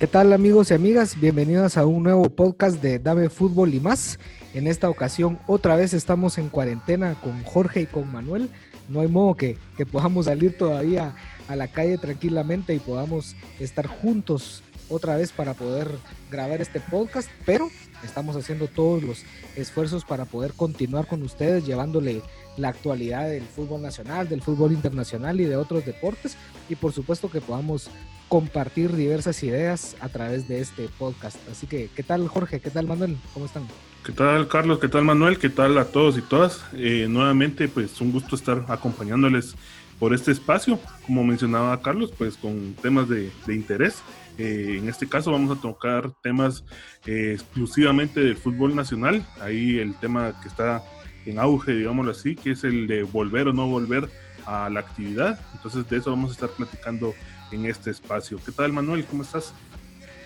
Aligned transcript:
¿Qué 0.00 0.06
tal 0.06 0.32
amigos 0.32 0.70
y 0.70 0.74
amigas? 0.74 1.20
Bienvenidos 1.20 1.76
a 1.76 1.84
un 1.84 2.04
nuevo 2.04 2.30
podcast 2.30 2.80
de 2.80 2.98
Dame 2.98 3.28
Fútbol 3.28 3.74
y 3.74 3.80
más. 3.80 4.18
En 4.54 4.66
esta 4.66 4.88
ocasión 4.88 5.38
otra 5.46 5.76
vez 5.76 5.92
estamos 5.92 6.38
en 6.38 6.48
cuarentena 6.48 7.20
con 7.20 7.44
Jorge 7.44 7.82
y 7.82 7.86
con 7.86 8.10
Manuel. 8.10 8.48
No 8.88 9.02
hay 9.02 9.08
modo 9.08 9.34
que, 9.34 9.58
que 9.76 9.84
podamos 9.84 10.24
salir 10.24 10.56
todavía 10.56 11.14
a 11.48 11.54
la 11.54 11.68
calle 11.68 11.98
tranquilamente 11.98 12.74
y 12.74 12.78
podamos 12.78 13.36
estar 13.58 13.86
juntos 13.88 14.62
otra 14.88 15.18
vez 15.18 15.32
para 15.32 15.52
poder 15.52 15.90
grabar 16.30 16.62
este 16.62 16.80
podcast, 16.80 17.28
pero 17.44 17.68
estamos 18.04 18.36
haciendo 18.36 18.66
todos 18.68 19.02
los 19.02 19.24
esfuerzos 19.56 20.04
para 20.04 20.24
poder 20.24 20.52
continuar 20.52 21.06
con 21.06 21.22
ustedes 21.22 21.66
llevándole 21.66 22.22
la 22.56 22.68
actualidad 22.68 23.28
del 23.28 23.44
fútbol 23.44 23.82
nacional, 23.82 24.28
del 24.28 24.42
fútbol 24.42 24.72
internacional 24.72 25.40
y 25.40 25.44
de 25.44 25.56
otros 25.56 25.84
deportes 25.84 26.36
y 26.68 26.76
por 26.76 26.92
supuesto 26.92 27.30
que 27.30 27.40
podamos 27.40 27.90
compartir 28.28 28.94
diversas 28.94 29.42
ideas 29.42 29.96
a 30.00 30.08
través 30.08 30.46
de 30.46 30.60
este 30.60 30.88
podcast. 30.98 31.36
Así 31.50 31.66
que, 31.66 31.90
¿qué 31.94 32.02
tal 32.02 32.28
Jorge? 32.28 32.60
¿Qué 32.60 32.70
tal 32.70 32.86
Manuel? 32.86 33.16
¿Cómo 33.34 33.46
están? 33.46 33.64
¿Qué 34.04 34.12
tal 34.12 34.48
Carlos? 34.48 34.78
¿Qué 34.78 34.88
tal 34.88 35.04
Manuel? 35.04 35.38
¿Qué 35.38 35.50
tal 35.50 35.76
a 35.76 35.84
todos 35.84 36.16
y 36.16 36.22
todas? 36.22 36.60
Eh, 36.74 37.06
nuevamente, 37.08 37.68
pues 37.68 38.00
un 38.00 38.12
gusto 38.12 38.36
estar 38.36 38.64
acompañándoles 38.68 39.56
por 39.98 40.14
este 40.14 40.32
espacio, 40.32 40.80
como 41.06 41.22
mencionaba 41.22 41.80
Carlos, 41.82 42.10
pues 42.16 42.36
con 42.38 42.74
temas 42.80 43.08
de, 43.08 43.30
interés. 43.48 43.96
Eh, 44.38 44.76
en 44.78 44.88
este 44.88 45.08
caso 45.08 45.32
vamos 45.32 45.56
a 45.56 45.60
tocar 45.60 46.10
temas 46.22 46.64
eh, 47.06 47.32
exclusivamente 47.34 48.20
del 48.20 48.36
fútbol 48.36 48.74
nacional. 48.74 49.26
Ahí 49.40 49.78
el 49.78 49.94
tema 49.96 50.38
que 50.40 50.48
está 50.48 50.82
en 51.26 51.38
auge, 51.38 51.72
digámoslo 51.72 52.12
así, 52.12 52.36
que 52.36 52.52
es 52.52 52.64
el 52.64 52.86
de 52.86 53.02
volver 53.02 53.48
o 53.48 53.52
no 53.52 53.66
volver 53.68 54.08
a 54.46 54.70
la 54.70 54.80
actividad. 54.80 55.38
Entonces 55.54 55.88
de 55.88 55.98
eso 55.98 56.10
vamos 56.10 56.30
a 56.30 56.34
estar 56.34 56.50
platicando 56.50 57.14
en 57.52 57.66
este 57.66 57.90
espacio. 57.90 58.38
¿Qué 58.44 58.52
tal 58.52 58.72
Manuel? 58.72 59.04
¿Cómo 59.04 59.22
estás? 59.22 59.52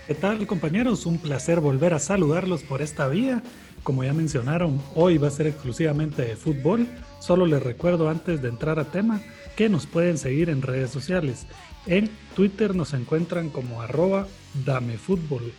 ¿Qué 0.06 0.14
tal 0.14 0.46
compañeros? 0.46 1.06
Un 1.06 1.18
placer 1.18 1.60
volver 1.60 1.94
a 1.94 1.98
saludarlos 1.98 2.62
por 2.62 2.82
esta 2.82 3.08
vía. 3.08 3.42
Como 3.82 4.04
ya 4.04 4.12
mencionaron, 4.12 4.80
hoy 4.94 5.18
va 5.18 5.28
a 5.28 5.30
ser 5.30 5.46
exclusivamente 5.46 6.22
de 6.22 6.36
fútbol. 6.36 6.86
Solo 7.20 7.46
les 7.46 7.62
recuerdo 7.62 8.08
antes 8.08 8.40
de 8.42 8.48
entrar 8.48 8.78
a 8.78 8.84
tema 8.84 9.20
que 9.56 9.68
nos 9.68 9.86
pueden 9.86 10.18
seguir 10.18 10.50
en 10.50 10.62
redes 10.62 10.90
sociales. 10.90 11.46
En 11.86 12.10
Twitter 12.34 12.74
nos 12.74 12.94
encuentran 12.94 13.50
como 13.50 13.82
arroba 13.82 14.26
damefutbol 14.64 15.52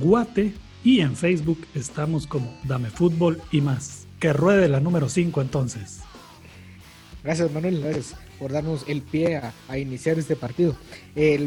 guate 0.00 0.52
y 0.82 1.00
en 1.00 1.16
Facebook 1.16 1.66
estamos 1.74 2.26
como 2.26 2.54
Dame 2.64 2.90
Fútbol 2.90 3.40
y 3.50 3.60
más. 3.60 4.06
Que 4.20 4.32
ruede 4.32 4.68
la 4.68 4.80
número 4.80 5.08
5 5.08 5.40
entonces. 5.40 6.00
Gracias 7.22 7.50
Manuel, 7.52 7.80
gracias 7.80 8.16
por 8.38 8.52
darnos 8.52 8.84
el 8.86 9.00
pie 9.00 9.40
a, 9.68 9.78
iniciar 9.78 10.18
este 10.18 10.36
partido. 10.36 10.76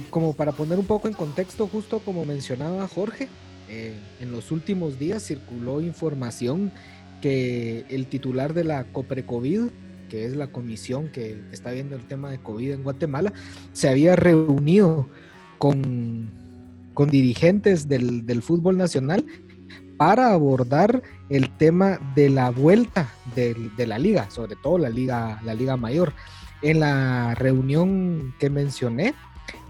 como 0.09 0.33
para 0.33 0.53
poner 0.53 0.79
un 0.79 0.85
poco 0.85 1.07
en 1.07 1.13
contexto, 1.13 1.67
justo 1.67 1.99
como 1.99 2.25
mencionaba 2.25 2.87
Jorge, 2.87 3.27
eh, 3.69 3.93
en 4.19 4.31
los 4.31 4.51
últimos 4.51 4.97
días 4.97 5.23
circuló 5.23 5.81
información 5.81 6.71
que 7.21 7.85
el 7.89 8.07
titular 8.07 8.53
de 8.53 8.63
la 8.63 8.85
COPRECOVID, 8.85 9.69
que 10.07 10.25
es 10.25 10.35
la 10.35 10.47
comisión 10.47 11.09
que 11.09 11.41
está 11.51 11.71
viendo 11.71 11.95
el 11.95 12.05
tema 12.05 12.29
de 12.29 12.39
COVID 12.39 12.71
en 12.71 12.83
Guatemala, 12.83 13.33
se 13.73 13.89
había 13.89 14.15
reunido 14.15 15.07
con, 15.57 16.29
con 16.93 17.09
dirigentes 17.09 17.87
del, 17.87 18.25
del 18.25 18.41
fútbol 18.41 18.77
nacional 18.77 19.25
para 19.97 20.31
abordar 20.31 21.01
el 21.29 21.49
tema 21.57 21.99
de 22.15 22.29
la 22.29 22.51
vuelta 22.51 23.09
de, 23.35 23.55
de, 23.75 23.87
la 23.87 23.97
liga, 23.97 24.29
sobre 24.29 24.55
todo 24.55 24.77
la 24.77 24.89
liga, 24.89 25.41
la 25.43 25.53
liga 25.53 25.75
mayor. 25.75 26.13
En 26.61 26.79
la 26.79 27.35
reunión 27.35 28.33
que 28.39 28.49
mencioné, 28.49 29.13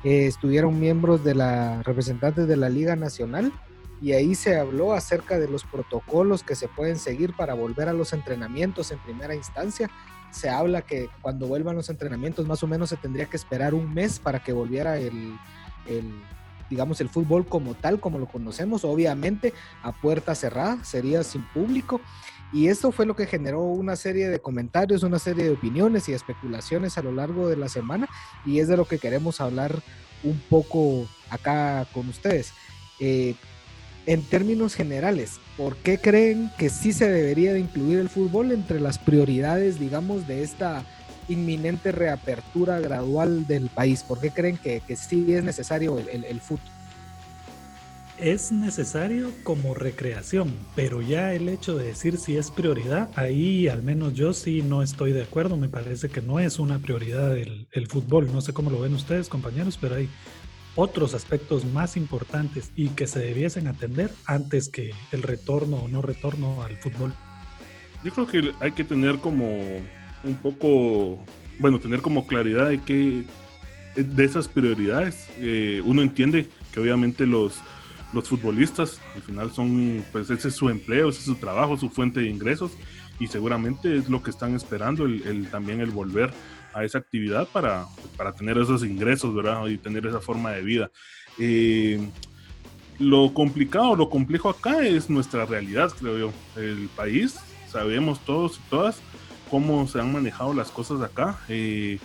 eh, 0.04 0.28
estuvieron 0.28 0.80
miembros 0.80 1.24
de 1.24 1.36
la 1.36 1.82
representantes 1.84 2.48
de 2.48 2.56
la 2.56 2.70
Liga 2.70 2.96
Nacional 2.96 3.52
y 4.02 4.14
ahí 4.14 4.36
se 4.36 4.56
habló 4.56 4.94
acerca 4.94 5.40
de 5.40 5.48
los 5.48 5.64
protocolos 5.64 6.44
que 6.44 6.56
se 6.56 6.68
pueden 6.68 6.98
seguir 6.98 7.34
para 7.36 7.56
volver 7.56 7.90
a 7.90 7.94
los 7.94 8.14
entrenamientos 8.14 8.92
en 8.92 9.00
primera 9.00 9.34
instancia. 9.34 9.90
Se 10.32 10.50
habla 10.50 10.82
que 10.82 11.10
cuando 11.22 11.48
vuelvan 11.48 11.76
los 11.76 11.90
entrenamientos 11.90 12.46
más 12.48 12.62
o 12.64 12.68
menos 12.68 12.90
se 12.90 12.98
tendría 12.98 13.26
que 13.26 13.38
esperar 13.38 13.74
un 13.74 13.94
mes 13.94 14.20
para 14.20 14.44
que 14.44 14.54
volviera 14.54 14.98
el, 14.98 15.38
digamos, 16.70 17.02
el 17.02 17.10
fútbol 17.10 17.46
como 17.48 17.74
tal, 17.76 18.00
como 18.00 18.20
lo 18.20 18.28
conocemos, 18.28 18.84
obviamente 18.84 19.54
a 19.84 19.92
puerta 19.92 20.36
cerrada, 20.36 20.84
sería 20.84 21.24
sin 21.24 21.44
público. 21.50 22.02
Y 22.54 22.68
esto 22.68 22.92
fue 22.92 23.06
lo 23.06 23.16
que 23.16 23.26
generó 23.26 23.62
una 23.62 23.96
serie 23.96 24.30
de 24.30 24.40
comentarios, 24.40 25.04
una 25.04 25.20
serie 25.20 25.44
de 25.44 25.52
opiniones 25.52 26.08
y 26.08 26.14
especulaciones 26.14 26.98
a 26.98 27.02
lo 27.02 27.12
largo 27.12 27.50
de 27.50 27.58
la 27.58 27.68
semana 27.68 28.08
y 28.46 28.60
es 28.60 28.70
de 28.70 28.78
lo 28.78 28.86
que 28.86 29.00
queremos 29.00 29.42
hablar 29.42 29.82
un 30.24 30.40
poco 30.50 31.08
acá 31.30 31.86
con 31.94 32.08
ustedes. 32.08 32.54
Eh, 33.00 33.36
en 34.08 34.24
términos 34.24 34.74
generales, 34.74 35.34
¿por 35.58 35.76
qué 35.76 36.00
creen 36.00 36.50
que 36.58 36.70
sí 36.70 36.94
se 36.94 37.12
debería 37.12 37.52
de 37.54 37.60
incluir 37.60 38.00
el 38.00 38.08
fútbol 38.08 38.54
entre 38.54 38.80
las 38.80 38.98
prioridades, 38.98 39.80
digamos, 39.80 40.26
de 40.28 40.44
esta 40.44 40.86
inminente 41.28 41.92
reapertura 41.92 42.80
gradual 42.80 43.46
del 43.48 43.68
país? 43.68 44.04
¿Por 44.04 44.22
qué 44.22 44.32
creen 44.32 44.58
que, 44.58 44.82
sí 44.96 45.34
es 45.34 45.44
necesario 45.44 46.00
el, 46.00 46.40
fútbol? 46.40 46.72
es 48.18 48.52
necesario 48.52 49.30
como 49.44 49.74
recreación, 49.74 50.52
pero 50.74 51.02
ya 51.02 51.34
el 51.34 51.50
hecho 51.50 51.78
de 51.78 51.88
decir 51.88 52.18
si 52.18 52.38
es 52.38 52.50
prioridad, 52.50 53.10
ahí 53.16 53.68
al 53.68 53.84
menos 53.84 54.14
yo 54.14 54.34
sí 54.34 54.64
no 54.64 54.82
estoy 54.82 55.12
de 55.12 55.24
acuerdo, 55.24 55.58
me 55.58 55.70
parece 55.70 56.10
que 56.10 56.22
no 56.22 56.40
es 56.40 56.58
una 56.60 56.80
prioridad 56.80 57.38
el, 57.38 57.88
fútbol, 57.88 58.32
no 58.34 58.42
sé 58.42 58.54
cómo 58.54 58.72
lo 58.72 58.80
ven 58.80 58.96
ustedes 58.96 59.30
compañeros, 59.30 59.78
pero 59.80 59.96
hay 59.96 60.10
otros 60.78 61.14
aspectos 61.14 61.66
más 61.66 61.98
importantes 61.98 62.72
y 62.76 62.90
que 62.90 63.08
se 63.08 63.20
debiesen 63.20 63.68
atender 63.68 64.10
antes 64.26 64.70
que 64.70 64.92
el 65.12 65.24
retorno 65.24 65.78
o 65.78 65.88
no 65.90 66.02
retorno 66.02 66.64
al 66.64 66.78
fútbol. 66.78 67.14
Yo 68.06 68.14
creo 68.14 68.28
que 68.28 68.52
hay 68.62 68.72
que 68.72 68.86
tener 68.86 69.18
como 69.18 69.46
un 70.24 70.36
poco, 70.42 71.22
bueno, 71.60 71.80
tener 71.80 72.02
como 72.02 72.26
claridad 72.26 72.70
de 72.70 72.80
que 72.80 73.26
de 73.96 74.24
esas 74.24 74.48
prioridades, 74.48 75.28
eh, 75.40 75.82
uno 75.84 76.02
entiende 76.02 76.48
que 76.72 76.80
obviamente 76.80 77.26
los 77.26 77.60
los 78.14 78.30
futbolistas, 78.30 79.00
al 79.16 79.22
final 79.22 79.52
son, 79.52 80.04
pues 80.12 80.30
ese 80.30 80.48
es 80.48 80.56
su 80.56 80.70
empleo, 80.70 81.10
ese 81.10 81.20
es 81.20 81.26
su 81.26 81.36
trabajo, 81.36 81.78
su 81.78 81.90
fuente 81.90 82.22
de 82.22 82.30
ingresos 82.30 82.72
y 83.20 83.28
seguramente 83.28 83.98
es 83.98 84.10
lo 84.10 84.24
que 84.24 84.30
están 84.30 84.56
esperando, 84.56 85.06
el, 85.06 85.50
también 85.50 85.82
el 85.82 85.92
volver 85.92 86.32
a 86.74 86.84
esa 86.84 86.98
actividad 86.98 87.48
para, 87.48 87.86
para, 88.16 88.34
tener 88.34 88.58
esos 88.58 88.84
ingresos, 88.84 89.34
¿verdad? 89.34 89.66
Y 89.68 89.78
tener 89.78 90.06
esa 90.06 90.20
forma 90.20 90.52
de 90.52 90.62
vida. 90.62 90.92
Eh, 91.40 92.00
lo 93.00 93.34
complicado, 93.34 93.96
lo 93.96 94.10
complejo 94.10 94.50
acá 94.50 94.86
es 94.86 95.10
nuestra 95.10 95.46
realidad, 95.46 95.92
creo 96.00 96.18
yo. 96.18 96.34
El 96.62 96.90
país, 96.96 97.40
sabemos 97.70 98.20
todos 98.22 98.58
y 98.58 98.70
todas 98.70 99.02
cómo 99.50 99.88
se 99.88 100.00
han 100.00 100.12
manejado 100.12 100.54
las 100.54 100.72
cosas 100.72 101.02
acá. 101.02 101.40
Eh, 101.48 102.00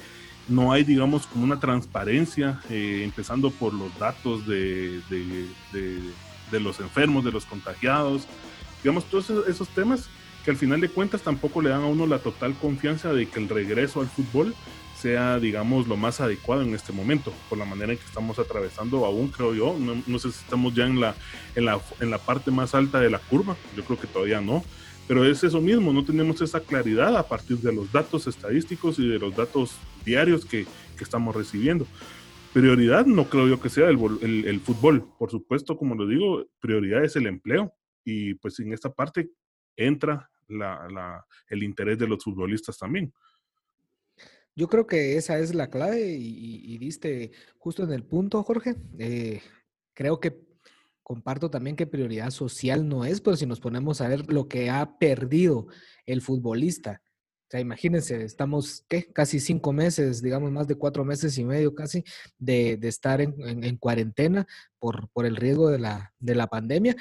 no 0.48 0.72
hay, 0.72 0.84
digamos, 0.84 1.26
como 1.26 1.44
una 1.44 1.60
transparencia, 1.60 2.60
eh, 2.68 3.02
empezando 3.04 3.50
por 3.50 3.72
los 3.72 3.96
datos 3.98 4.46
de, 4.46 5.00
de, 5.08 6.60
los 6.60 6.80
enfermos, 6.80 7.24
de 7.24 7.32
los 7.32 7.46
contagiados, 7.46 8.26
digamos, 8.82 9.04
todos 9.04 9.30
esos, 9.48 9.68
temas 9.68 10.08
que 10.44 10.50
al 10.50 10.56
final 10.56 10.80
de 10.80 10.88
cuentas 10.88 11.22
tampoco 11.22 11.62
le 11.62 11.70
dan 11.70 11.82
a 11.82 11.86
uno 11.86 12.06
la 12.06 12.18
total 12.18 12.54
confianza 12.54 13.12
de 13.12 13.26
que 13.26 13.38
el 13.38 13.48
regreso 13.48 14.00
al 14.00 14.08
fútbol 14.08 14.54
sea, 15.02 15.40
digamos, 15.40 15.88
lo 15.88 15.96
más 15.96 16.20
adecuado 16.20 16.62
en 16.62 16.74
este 16.74 16.92
momento, 16.92 17.32
por 17.48 17.58
la 17.58 17.64
manera 17.64 17.92
en 17.92 17.98
que 17.98 18.04
estamos 18.04 18.38
atravesando 18.38 19.04
aún, 19.04 19.28
creo 19.28 19.52
yo, 19.52 19.76
no, 19.78 20.00
no 20.06 20.18
sé 20.20 20.30
si 20.30 20.38
estamos 20.38 20.74
ya 20.74 20.86
en 20.86 21.00
la, 21.00 21.16
en, 21.56 21.64
la, 21.64 21.80
en 22.00 22.10
la 22.10 22.18
parte 22.18 22.52
más 22.52 22.74
alta 22.74 23.00
de 23.00 23.10
la 23.10 23.18
curva, 23.18 23.56
yo 23.76 23.84
creo 23.84 23.98
que 23.98 24.06
todavía 24.06 24.40
no, 24.40 24.62
pero 25.08 25.24
es 25.24 25.42
eso 25.42 25.60
mismo, 25.60 25.92
no 25.92 26.04
tenemos 26.04 26.40
esa 26.40 26.60
claridad 26.60 27.16
a 27.16 27.26
partir 27.26 27.58
de 27.58 27.72
los 27.72 27.90
datos 27.90 28.28
estadísticos 28.28 28.98
y 29.00 29.08
de 29.08 29.18
los 29.18 29.34
datos 29.34 29.76
diarios 30.04 30.44
que, 30.44 30.66
que 30.96 31.04
estamos 31.04 31.34
recibiendo. 31.34 31.86
Prioridad 32.52 33.04
no 33.06 33.28
creo 33.28 33.48
yo 33.48 33.60
que 33.60 33.70
sea 33.70 33.88
el, 33.88 33.98
el, 34.22 34.60
fútbol, 34.60 35.04
por 35.18 35.30
supuesto, 35.30 35.76
como 35.76 35.94
lo 35.94 36.06
digo, 36.06 36.46
prioridad 36.60 37.02
es 37.02 37.16
el 37.16 37.26
empleo 37.26 37.74
y 38.04 38.34
pues 38.34 38.60
en 38.60 38.72
esta 38.72 38.92
parte 38.92 39.30
entra 39.76 40.30
el 41.48 41.62
interés 41.62 41.98
de 41.98 42.08
los 42.08 42.22
futbolistas 42.22 42.78
también. 42.78 43.12
Yo 44.54 44.68
creo 44.68 44.86
que 44.86 45.16
esa 45.16 45.38
es 45.38 45.54
la 45.54 45.70
clave 45.70 46.14
y, 46.18 46.76
diste 46.78 47.32
justo 47.58 47.84
en 47.84 47.92
el 47.92 48.04
punto, 48.04 48.42
Jorge. 48.42 48.76
Eh, 48.98 49.40
creo 49.94 50.20
que 50.20 50.40
comparto 51.02 51.50
también 51.50 51.74
que 51.74 51.86
prioridad 51.86 52.30
social 52.30 52.88
no 52.88 53.04
es, 53.04 53.20
pero 53.20 53.36
si 53.36 53.46
nos 53.46 53.60
ponemos 53.60 54.00
a 54.00 54.08
ver 54.08 54.30
lo 54.30 54.48
que 54.48 54.68
ha 54.68 54.98
perdido 54.98 55.68
el 56.06 56.20
futbolista. 56.20 57.02
O 57.02 57.50
sea, 57.52 57.60
imagínense, 57.60 58.24
estamos 58.24 58.84
¿qué? 58.88 59.12
casi 59.12 59.40
cinco 59.40 59.72
meses, 59.72 60.22
digamos 60.22 60.50
más 60.52 60.66
de 60.66 60.76
cuatro 60.76 61.04
meses 61.04 61.36
y 61.36 61.44
medio 61.44 61.74
casi, 61.74 62.04
de, 62.38 62.78
estar 62.82 63.20
en, 63.20 63.76
cuarentena 63.76 64.46
por, 64.78 65.08
el 65.26 65.36
riesgo 65.36 65.70
de 65.70 65.78
la 65.78 66.46
pandemia. 66.46 66.96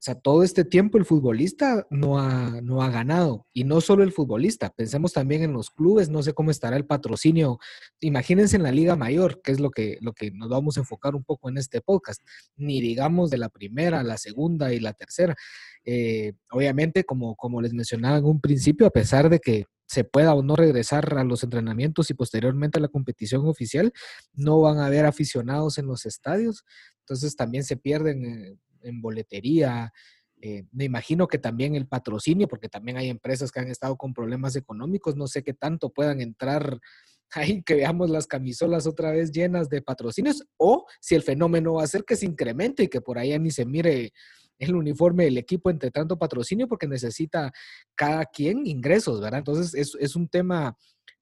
O 0.00 0.02
sea, 0.02 0.14
todo 0.14 0.42
este 0.42 0.64
tiempo 0.64 0.96
el 0.96 1.04
futbolista 1.04 1.86
no 1.90 2.18
ha, 2.18 2.62
no 2.62 2.82
ha 2.82 2.88
ganado. 2.88 3.46
Y 3.52 3.64
no 3.64 3.82
solo 3.82 4.02
el 4.02 4.12
futbolista, 4.12 4.70
pensemos 4.70 5.12
también 5.12 5.42
en 5.42 5.52
los 5.52 5.68
clubes, 5.68 6.08
no 6.08 6.22
sé 6.22 6.32
cómo 6.32 6.50
estará 6.50 6.78
el 6.78 6.86
patrocinio. 6.86 7.58
Imagínense 8.00 8.56
en 8.56 8.62
la 8.62 8.72
Liga 8.72 8.96
Mayor, 8.96 9.42
que 9.42 9.52
es 9.52 9.60
lo 9.60 9.70
que, 9.70 9.98
lo 10.00 10.14
que 10.14 10.30
nos 10.30 10.48
vamos 10.48 10.78
a 10.78 10.80
enfocar 10.80 11.14
un 11.14 11.22
poco 11.22 11.50
en 11.50 11.58
este 11.58 11.82
podcast, 11.82 12.22
ni 12.56 12.80
digamos 12.80 13.28
de 13.28 13.36
la 13.36 13.50
primera, 13.50 14.02
la 14.02 14.16
segunda 14.16 14.72
y 14.72 14.80
la 14.80 14.94
tercera. 14.94 15.36
Eh, 15.84 16.32
obviamente, 16.50 17.04
como, 17.04 17.36
como 17.36 17.60
les 17.60 17.74
mencionaba 17.74 18.16
en 18.16 18.24
un 18.24 18.40
principio, 18.40 18.86
a 18.86 18.90
pesar 18.90 19.28
de 19.28 19.38
que 19.38 19.66
se 19.84 20.04
pueda 20.04 20.32
o 20.32 20.42
no 20.42 20.56
regresar 20.56 21.18
a 21.18 21.24
los 21.24 21.44
entrenamientos 21.44 22.08
y 22.08 22.14
posteriormente 22.14 22.78
a 22.78 22.82
la 22.82 22.88
competición 22.88 23.46
oficial, 23.46 23.92
no 24.32 24.62
van 24.62 24.78
a 24.78 24.86
haber 24.86 25.04
aficionados 25.04 25.76
en 25.76 25.84
los 25.84 26.06
estadios, 26.06 26.64
entonces 27.00 27.36
también 27.36 27.64
se 27.64 27.76
pierden 27.76 28.24
eh, 28.24 28.56
en 28.82 29.00
boletería. 29.00 29.92
Eh, 30.40 30.64
me 30.72 30.84
imagino 30.84 31.28
que 31.28 31.38
también 31.38 31.74
el 31.74 31.86
patrocinio, 31.86 32.48
porque 32.48 32.68
también 32.68 32.96
hay 32.96 33.10
empresas 33.10 33.52
que 33.52 33.60
han 33.60 33.68
estado 33.68 33.96
con 33.96 34.14
problemas 34.14 34.56
económicos, 34.56 35.16
no 35.16 35.26
sé 35.26 35.42
qué 35.42 35.52
tanto 35.52 35.90
puedan 35.90 36.20
entrar 36.20 36.80
ahí, 37.32 37.62
que 37.62 37.74
veamos 37.74 38.10
las 38.10 38.26
camisolas 38.26 38.86
otra 38.86 39.12
vez 39.12 39.30
llenas 39.30 39.68
de 39.68 39.82
patrocinios, 39.82 40.44
o 40.56 40.86
si 41.00 41.14
el 41.14 41.22
fenómeno 41.22 41.74
va 41.74 41.84
a 41.84 41.88
ser 41.88 42.04
que 42.04 42.16
se 42.16 42.26
incremente 42.26 42.84
y 42.84 42.88
que 42.88 43.00
por 43.00 43.18
ahí 43.18 43.38
ni 43.38 43.50
se 43.50 43.66
mire 43.66 44.12
el 44.58 44.74
uniforme 44.74 45.24
del 45.24 45.38
equipo 45.38 45.70
entre 45.70 45.90
tanto 45.90 46.18
patrocinio, 46.18 46.68
porque 46.68 46.86
necesita 46.86 47.50
cada 47.94 48.26
quien 48.26 48.66
ingresos, 48.66 49.20
¿verdad? 49.20 49.38
Entonces 49.38 49.74
es, 49.74 49.96
es 49.98 50.16
un 50.16 50.28
tema 50.28 50.76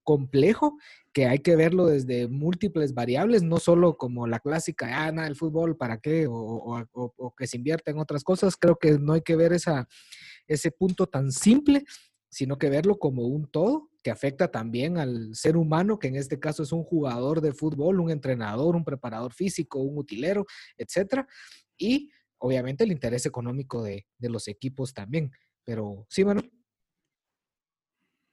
complejo 0.09 0.79
que 1.13 1.27
hay 1.27 1.41
que 1.41 1.55
verlo 1.55 1.85
desde 1.85 2.29
múltiples 2.29 2.95
variables, 2.95 3.43
no 3.43 3.59
solo 3.59 3.99
como 3.99 4.27
la 4.27 4.41
clásica, 4.41 5.05
ah, 5.05 5.13
nada, 5.13 5.29
el 5.29 5.37
fútbol, 5.37 5.77
¿para 5.77 6.01
qué? 6.01 6.27
O, 6.31 7.35
que 7.37 7.47
se 7.47 7.59
invierta 7.59 7.91
en 7.91 7.99
otras 7.99 8.25
cosas. 8.25 8.57
Creo 8.57 8.79
que 8.79 8.99
no 8.99 9.13
hay 9.13 9.21
que 9.21 9.37
ver 9.37 9.53
ese 9.53 10.71
punto 10.71 11.09
tan 11.09 11.31
simple, 11.31 11.85
sino 12.31 12.57
que 12.57 12.71
verlo 12.71 12.99
como 12.99 13.27
un 13.27 13.51
todo 13.51 13.91
que 14.03 14.11
afecta 14.11 14.51
también 14.51 14.97
al 14.97 15.35
ser 15.35 15.59
humano, 15.59 15.99
que 15.99 16.09
en 16.09 16.17
este 16.17 16.41
caso 16.41 16.63
es 16.63 16.73
un 16.73 16.85
jugador 16.85 17.43
de 17.43 17.53
fútbol, 17.53 18.01
un 18.01 18.11
entrenador, 18.11 18.77
un 18.77 18.85
preparador 18.85 19.35
físico, 19.35 19.81
un 19.81 19.99
utilero, 19.99 20.47
etcétera. 20.79 21.29
Y 21.77 22.11
obviamente 22.39 22.85
el 22.85 22.93
interés 22.93 23.27
económico 23.27 23.83
de, 23.83 24.07
de 24.17 24.31
los 24.31 24.49
equipos 24.49 24.95
también. 24.95 25.33
Pero 25.65 26.07
sí, 26.09 26.23
bueno. 26.23 26.41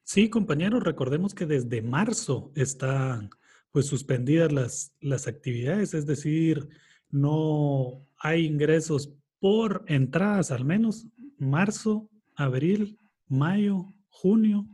Sí, 0.05 0.29
compañeros, 0.29 0.83
recordemos 0.83 1.33
que 1.33 1.47
desde 1.47 1.81
marzo 1.81 2.51
están 2.55 3.31
pues 3.71 3.87
suspendidas 3.87 4.51
las, 4.51 4.95
las 5.01 5.27
actividades, 5.27 5.95
es 5.95 6.05
decir, 6.05 6.69
no 7.09 8.07
hay 8.19 8.45
ingresos 8.45 9.15
por 9.39 9.83
entradas 9.87 10.51
al 10.51 10.63
menos, 10.63 11.07
marzo, 11.39 12.07
abril, 12.35 12.99
mayo, 13.27 13.95
junio, 14.09 14.67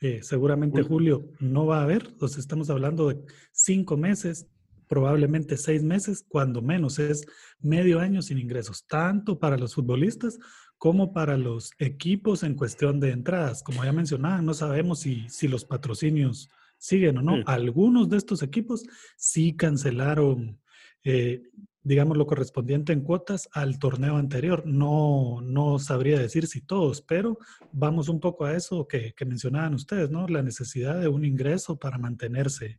eh, 0.00 0.20
seguramente 0.22 0.82
julio 0.82 1.32
no 1.38 1.66
va 1.66 1.80
a 1.80 1.82
haber, 1.82 2.06
entonces 2.08 2.38
estamos 2.38 2.70
hablando 2.70 3.08
de 3.08 3.20
cinco 3.52 3.98
meses, 3.98 4.48
probablemente 4.88 5.58
seis 5.58 5.82
meses, 5.82 6.24
cuando 6.26 6.62
menos 6.62 6.98
es 6.98 7.26
medio 7.60 8.00
año 8.00 8.22
sin 8.22 8.38
ingresos, 8.38 8.86
tanto 8.86 9.38
para 9.38 9.58
los 9.58 9.74
futbolistas 9.74 10.38
como 10.78 11.12
para 11.12 11.36
los 11.36 11.72
equipos 11.78 12.42
en 12.44 12.54
cuestión 12.54 13.00
de 13.00 13.10
entradas. 13.10 13.62
Como 13.62 13.84
ya 13.84 13.92
mencionaba, 13.92 14.40
no 14.40 14.54
sabemos 14.54 15.00
si, 15.00 15.28
si 15.28 15.48
los 15.48 15.64
patrocinios 15.64 16.48
siguen 16.78 17.18
o 17.18 17.22
no. 17.22 17.42
Algunos 17.46 18.08
de 18.08 18.16
estos 18.16 18.42
equipos 18.42 18.84
sí 19.16 19.54
cancelaron, 19.56 20.60
eh, 21.02 21.42
digamos, 21.82 22.16
lo 22.16 22.26
correspondiente 22.26 22.92
en 22.92 23.00
cuotas 23.00 23.48
al 23.52 23.80
torneo 23.80 24.16
anterior. 24.16 24.62
No, 24.64 25.40
no 25.42 25.80
sabría 25.80 26.20
decir 26.20 26.46
si 26.46 26.60
todos, 26.60 27.02
pero 27.02 27.38
vamos 27.72 28.08
un 28.08 28.20
poco 28.20 28.44
a 28.44 28.54
eso 28.54 28.86
que, 28.86 29.12
que 29.14 29.24
mencionaban 29.24 29.74
ustedes, 29.74 30.10
¿no? 30.10 30.28
La 30.28 30.42
necesidad 30.42 31.00
de 31.00 31.08
un 31.08 31.24
ingreso 31.24 31.76
para 31.76 31.98
mantenerse. 31.98 32.78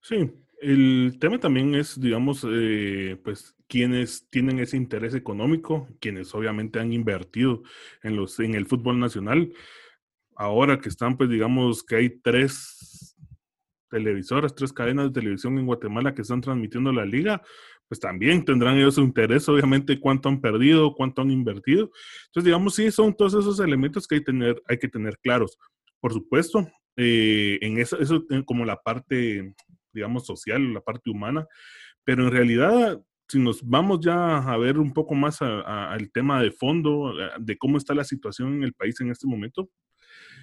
Sí, 0.00 0.32
el 0.62 1.18
tema 1.20 1.38
también 1.38 1.74
es, 1.74 2.00
digamos, 2.00 2.46
eh, 2.50 3.20
pues 3.22 3.54
quienes 3.70 4.28
tienen 4.30 4.58
ese 4.58 4.76
interés 4.76 5.14
económico, 5.14 5.88
quienes 6.00 6.34
obviamente 6.34 6.80
han 6.80 6.92
invertido 6.92 7.62
en, 8.02 8.16
los, 8.16 8.38
en 8.40 8.56
el 8.56 8.66
fútbol 8.66 8.98
nacional. 8.98 9.52
Ahora 10.34 10.80
que 10.80 10.88
están, 10.88 11.16
pues 11.16 11.30
digamos 11.30 11.84
que 11.84 11.96
hay 11.96 12.10
tres 12.20 13.16
televisoras, 13.88 14.54
tres 14.54 14.72
cadenas 14.72 15.06
de 15.06 15.20
televisión 15.20 15.56
en 15.58 15.66
Guatemala 15.66 16.14
que 16.14 16.22
están 16.22 16.40
transmitiendo 16.40 16.92
la 16.92 17.04
liga, 17.04 17.42
pues 17.88 18.00
también 18.00 18.44
tendrán 18.44 18.76
ellos 18.76 18.96
su 18.96 19.02
interés, 19.02 19.48
obviamente, 19.48 20.00
cuánto 20.00 20.28
han 20.28 20.40
perdido, 20.40 20.94
cuánto 20.94 21.22
han 21.22 21.30
invertido. 21.30 21.90
Entonces, 22.26 22.44
digamos, 22.44 22.74
sí, 22.74 22.90
son 22.90 23.14
todos 23.14 23.34
esos 23.34 23.60
elementos 23.60 24.06
que 24.06 24.16
hay, 24.16 24.24
tener, 24.24 24.60
hay 24.68 24.78
que 24.78 24.88
tener 24.88 25.16
claros. 25.18 25.56
Por 26.00 26.12
supuesto, 26.12 26.68
eh, 26.96 27.58
en 27.62 27.78
eso, 27.78 27.98
eso 28.00 28.24
como 28.44 28.64
la 28.64 28.76
parte 28.76 29.54
digamos, 29.92 30.26
social, 30.26 30.72
la 30.72 30.80
parte 30.80 31.10
humana, 31.10 31.46
pero 32.04 32.24
en 32.24 32.32
realidad, 32.32 33.00
si 33.30 33.38
nos 33.38 33.62
vamos 33.62 34.00
ya 34.00 34.38
a 34.38 34.56
ver 34.56 34.76
un 34.78 34.92
poco 34.92 35.14
más 35.14 35.40
al 35.40 36.10
tema 36.10 36.42
de 36.42 36.50
fondo, 36.50 37.14
de 37.38 37.56
cómo 37.56 37.78
está 37.78 37.94
la 37.94 38.02
situación 38.02 38.54
en 38.54 38.64
el 38.64 38.72
país 38.72 39.00
en 39.00 39.10
este 39.12 39.28
momento, 39.28 39.70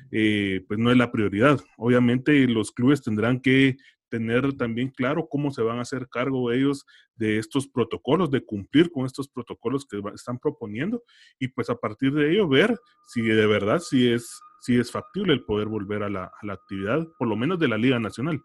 eh, 0.09 0.63
pues 0.69 0.79
no 0.79 0.89
es 0.89 0.95
la 0.95 1.11
prioridad. 1.11 1.59
Obviamente 1.75 2.47
los 2.47 2.71
clubes 2.71 3.01
tendrán 3.01 3.41
que 3.41 3.75
tener 4.07 4.53
también 4.53 4.89
claro 4.89 5.27
cómo 5.29 5.51
se 5.51 5.61
van 5.61 5.79
a 5.79 5.81
hacer 5.81 6.07
cargo 6.07 6.53
ellos 6.53 6.85
de 7.15 7.39
estos 7.39 7.67
protocolos, 7.67 8.31
de 8.31 8.45
cumplir 8.45 8.89
con 8.89 9.05
estos 9.05 9.27
protocolos 9.27 9.85
que 9.85 10.01
están 10.15 10.39
proponiendo 10.39 11.03
y 11.39 11.49
pues 11.49 11.69
a 11.69 11.75
partir 11.75 12.13
de 12.13 12.31
ello 12.31 12.47
ver 12.47 12.79
si 13.05 13.21
de 13.21 13.47
verdad 13.47 13.79
si 13.79 14.09
es, 14.09 14.39
si 14.61 14.77
es 14.77 14.93
factible 14.93 15.33
el 15.33 15.43
poder 15.43 15.67
volver 15.67 16.03
a 16.03 16.09
la, 16.09 16.23
a 16.23 16.45
la 16.45 16.53
actividad, 16.53 17.05
por 17.19 17.27
lo 17.27 17.35
menos 17.35 17.59
de 17.59 17.67
la 17.67 17.77
Liga 17.77 17.99
Nacional. 17.99 18.41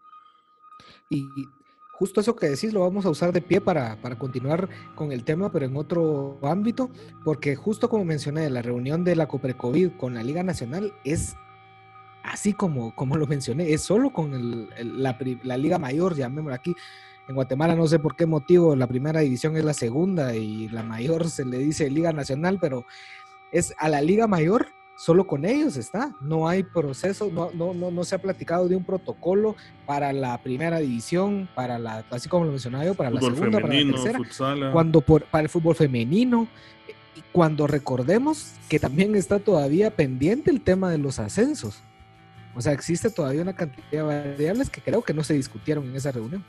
Y 1.09 1.23
justo 1.93 2.19
eso 2.19 2.35
que 2.35 2.49
decís 2.49 2.73
lo 2.73 2.81
vamos 2.81 3.05
a 3.05 3.09
usar 3.09 3.31
de 3.31 3.41
pie 3.41 3.61
para, 3.61 3.97
continuar 4.17 4.67
con 4.95 5.11
el 5.11 5.23
tema, 5.23 5.51
pero 5.51 5.65
en 5.65 5.77
otro 5.77 6.39
ámbito, 6.41 6.89
porque 7.23 7.55
justo 7.55 7.87
como 7.87 8.03
mencioné, 8.03 8.49
la 8.49 8.61
reunión 8.61 9.03
de 9.03 9.15
la 9.15 9.27
COVID 9.27 9.91
con 9.97 10.15
la 10.15 10.23
Liga 10.23 10.43
Nacional 10.43 10.93
es 11.03 11.35
así 12.23 12.53
como, 12.53 12.95
como 12.95 13.15
lo 13.15 13.27
mencioné, 13.27 13.73
es 13.73 13.81
solo 13.81 14.11
con 14.11 14.69
la, 14.75 15.17
la, 15.43 15.57
Liga 15.57 15.77
Mayor, 15.77 16.15
llamémoslo 16.15 16.55
aquí. 16.55 16.75
En 17.29 17.35
Guatemala 17.35 17.75
no 17.75 17.87
sé 17.87 17.99
por 17.99 18.17
qué 18.17 18.25
motivo 18.25 18.75
la 18.75 18.87
primera 18.87 19.21
división 19.21 19.55
es 19.55 19.63
la 19.63 19.73
segunda 19.73 20.35
y 20.35 20.67
la 20.69 20.83
mayor 20.83 21.29
se 21.29 21.45
le 21.45 21.57
dice 21.57 21.89
Liga 21.89 22.11
Nacional, 22.11 22.57
pero 22.59 22.85
es 23.51 23.73
a 23.77 23.87
la 23.87 24.01
Liga 24.01 24.27
Mayor 24.27 24.67
solo 24.97 25.25
con 25.25 25.45
ellos 25.45 25.77
está. 25.77 26.15
No 26.21 26.47
hay 26.47 26.63
proceso, 26.63 27.29
no, 27.31 27.51
no, 27.53 27.73
no, 27.73 27.91
no, 27.91 28.03
se 28.03 28.15
ha 28.15 28.21
platicado 28.21 28.67
de 28.67 28.75
un 28.75 28.83
protocolo 28.83 29.55
para 29.85 30.13
la 30.13 30.37
primera 30.41 30.79
división, 30.79 31.49
para 31.55 31.79
la, 31.79 32.05
así 32.09 32.29
como 32.29 32.45
lo 32.45 32.51
mencionaba 32.51 32.85
yo, 32.85 32.93
para 32.93 33.09
la 33.09 33.21
segunda, 33.21 33.59
para 33.59 33.73
la 33.73 33.91
tercera. 33.91 34.19
Cuando 34.71 35.01
por, 35.01 35.25
para 35.25 35.43
el 35.43 35.49
fútbol 35.49 35.75
femenino, 35.75 36.47
y 37.15 37.21
cuando 37.31 37.67
recordemos 37.67 38.53
que 38.69 38.79
también 38.79 39.15
está 39.15 39.39
todavía 39.39 39.95
pendiente 39.95 40.51
el 40.51 40.61
tema 40.61 40.89
de 40.89 40.97
los 40.97 41.19
ascensos. 41.19 41.81
O 42.55 42.61
sea, 42.61 42.73
existe 42.73 43.09
todavía 43.09 43.41
una 43.41 43.53
cantidad 43.53 43.89
de 43.91 44.01
variables 44.01 44.69
que 44.69 44.81
creo 44.81 45.01
que 45.01 45.13
no 45.13 45.23
se 45.23 45.33
discutieron 45.33 45.85
en 45.85 45.95
esa 45.95 46.11
reunión. 46.11 46.43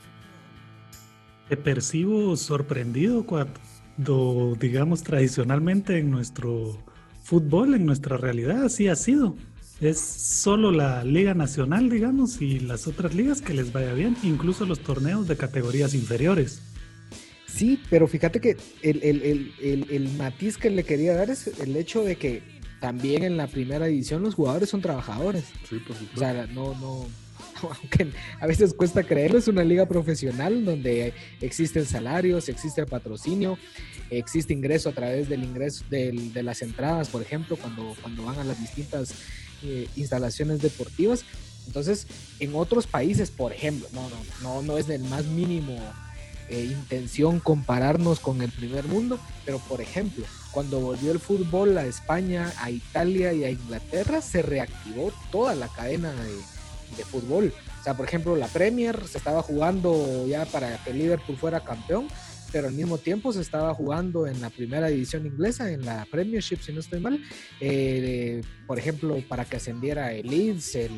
Te 1.48 1.56
percibo 1.56 2.36
sorprendido 2.36 3.24
cuando, 3.24 4.54
digamos, 4.58 5.02
tradicionalmente 5.02 5.98
en 5.98 6.10
nuestro 6.10 6.78
fútbol 7.24 7.74
en 7.74 7.86
nuestra 7.86 8.16
realidad, 8.16 8.64
así 8.64 8.86
ha 8.86 8.94
sido. 8.94 9.34
Es 9.80 9.98
solo 9.98 10.70
la 10.70 11.02
Liga 11.04 11.34
Nacional, 11.34 11.90
digamos, 11.90 12.40
y 12.40 12.60
las 12.60 12.86
otras 12.86 13.14
ligas 13.14 13.40
que 13.40 13.54
les 13.54 13.72
vaya 13.72 13.92
bien, 13.92 14.16
incluso 14.22 14.66
los 14.66 14.80
torneos 14.80 15.26
de 15.26 15.36
categorías 15.36 15.94
inferiores. 15.94 16.60
Sí, 17.46 17.80
pero 17.90 18.06
fíjate 18.06 18.40
que 18.40 18.56
el, 18.82 20.10
matiz 20.16 20.58
que 20.58 20.70
le 20.70 20.84
quería 20.84 21.14
dar 21.14 21.30
es 21.30 21.46
el 21.60 21.76
hecho 21.76 22.04
de 22.04 22.16
que 22.16 22.42
también 22.80 23.24
en 23.24 23.36
la 23.36 23.46
primera 23.46 23.86
división 23.86 24.22
los 24.22 24.34
jugadores 24.34 24.68
son 24.68 24.80
trabajadores. 24.80 25.44
Sí, 25.68 25.78
por 25.78 25.96
supuesto. 25.96 26.16
O 26.16 26.18
sea, 26.18 26.46
no, 26.48 26.74
no, 26.80 27.06
aunque 27.62 28.10
a 28.40 28.46
veces 28.46 28.74
cuesta 28.74 29.02
creerlo, 29.02 29.38
es 29.38 29.48
una 29.48 29.64
liga 29.64 29.86
profesional 29.86 30.64
donde 30.64 31.12
existen 31.40 31.86
salarios, 31.86 32.48
existe 32.48 32.84
patrocinio, 32.86 33.58
existe 34.10 34.52
ingreso 34.52 34.88
a 34.88 34.92
través 34.92 35.28
del 35.28 35.44
ingreso 35.44 35.84
de 35.90 36.42
las 36.42 36.62
entradas, 36.62 37.08
por 37.08 37.22
ejemplo, 37.22 37.56
cuando, 37.56 37.94
cuando 38.02 38.24
van 38.24 38.38
a 38.38 38.44
las 38.44 38.60
distintas 38.60 39.14
eh, 39.62 39.88
instalaciones 39.96 40.60
deportivas. 40.60 41.24
Entonces, 41.66 42.06
en 42.40 42.54
otros 42.54 42.86
países, 42.86 43.30
por 43.30 43.52
ejemplo, 43.52 43.88
no, 43.92 44.08
no, 44.10 44.16
no, 44.42 44.62
no 44.62 44.78
es 44.78 44.86
del 44.86 45.02
más 45.04 45.24
mínimo 45.24 45.78
eh, 46.50 46.64
intención 46.64 47.40
compararnos 47.40 48.20
con 48.20 48.42
el 48.42 48.50
primer 48.50 48.84
mundo, 48.84 49.18
pero 49.46 49.58
por 49.60 49.80
ejemplo, 49.80 50.26
cuando 50.50 50.78
volvió 50.78 51.10
el 51.10 51.18
fútbol 51.18 51.78
a 51.78 51.86
España, 51.86 52.52
a 52.58 52.70
Italia 52.70 53.32
y 53.32 53.44
a 53.44 53.50
Inglaterra, 53.50 54.20
se 54.20 54.42
reactivó 54.42 55.10
toda 55.32 55.54
la 55.54 55.68
cadena 55.68 56.12
de, 56.12 56.32
de 56.96 57.04
fútbol. 57.04 57.52
O 57.80 57.84
sea, 57.84 57.94
por 57.94 58.06
ejemplo, 58.06 58.36
la 58.36 58.48
Premier 58.48 58.98
se 59.06 59.18
estaba 59.18 59.42
jugando 59.42 60.26
ya 60.26 60.44
para 60.46 60.82
que 60.84 60.92
Liverpool 60.92 61.36
fuera 61.36 61.60
campeón 61.60 62.08
pero 62.54 62.68
al 62.68 62.74
mismo 62.74 62.98
tiempo 62.98 63.32
se 63.32 63.40
estaba 63.40 63.74
jugando 63.74 64.28
en 64.28 64.40
la 64.40 64.48
primera 64.48 64.86
división 64.86 65.26
inglesa, 65.26 65.72
en 65.72 65.84
la 65.84 66.06
Premiership, 66.08 66.58
si 66.60 66.72
no 66.72 66.78
estoy 66.78 67.00
mal. 67.00 67.20
Eh, 67.58 68.42
por 68.68 68.78
ejemplo, 68.78 69.18
para 69.28 69.44
que 69.44 69.56
ascendiera 69.56 70.12
el 70.12 70.28
Leeds, 70.28 70.76
el 70.76 70.92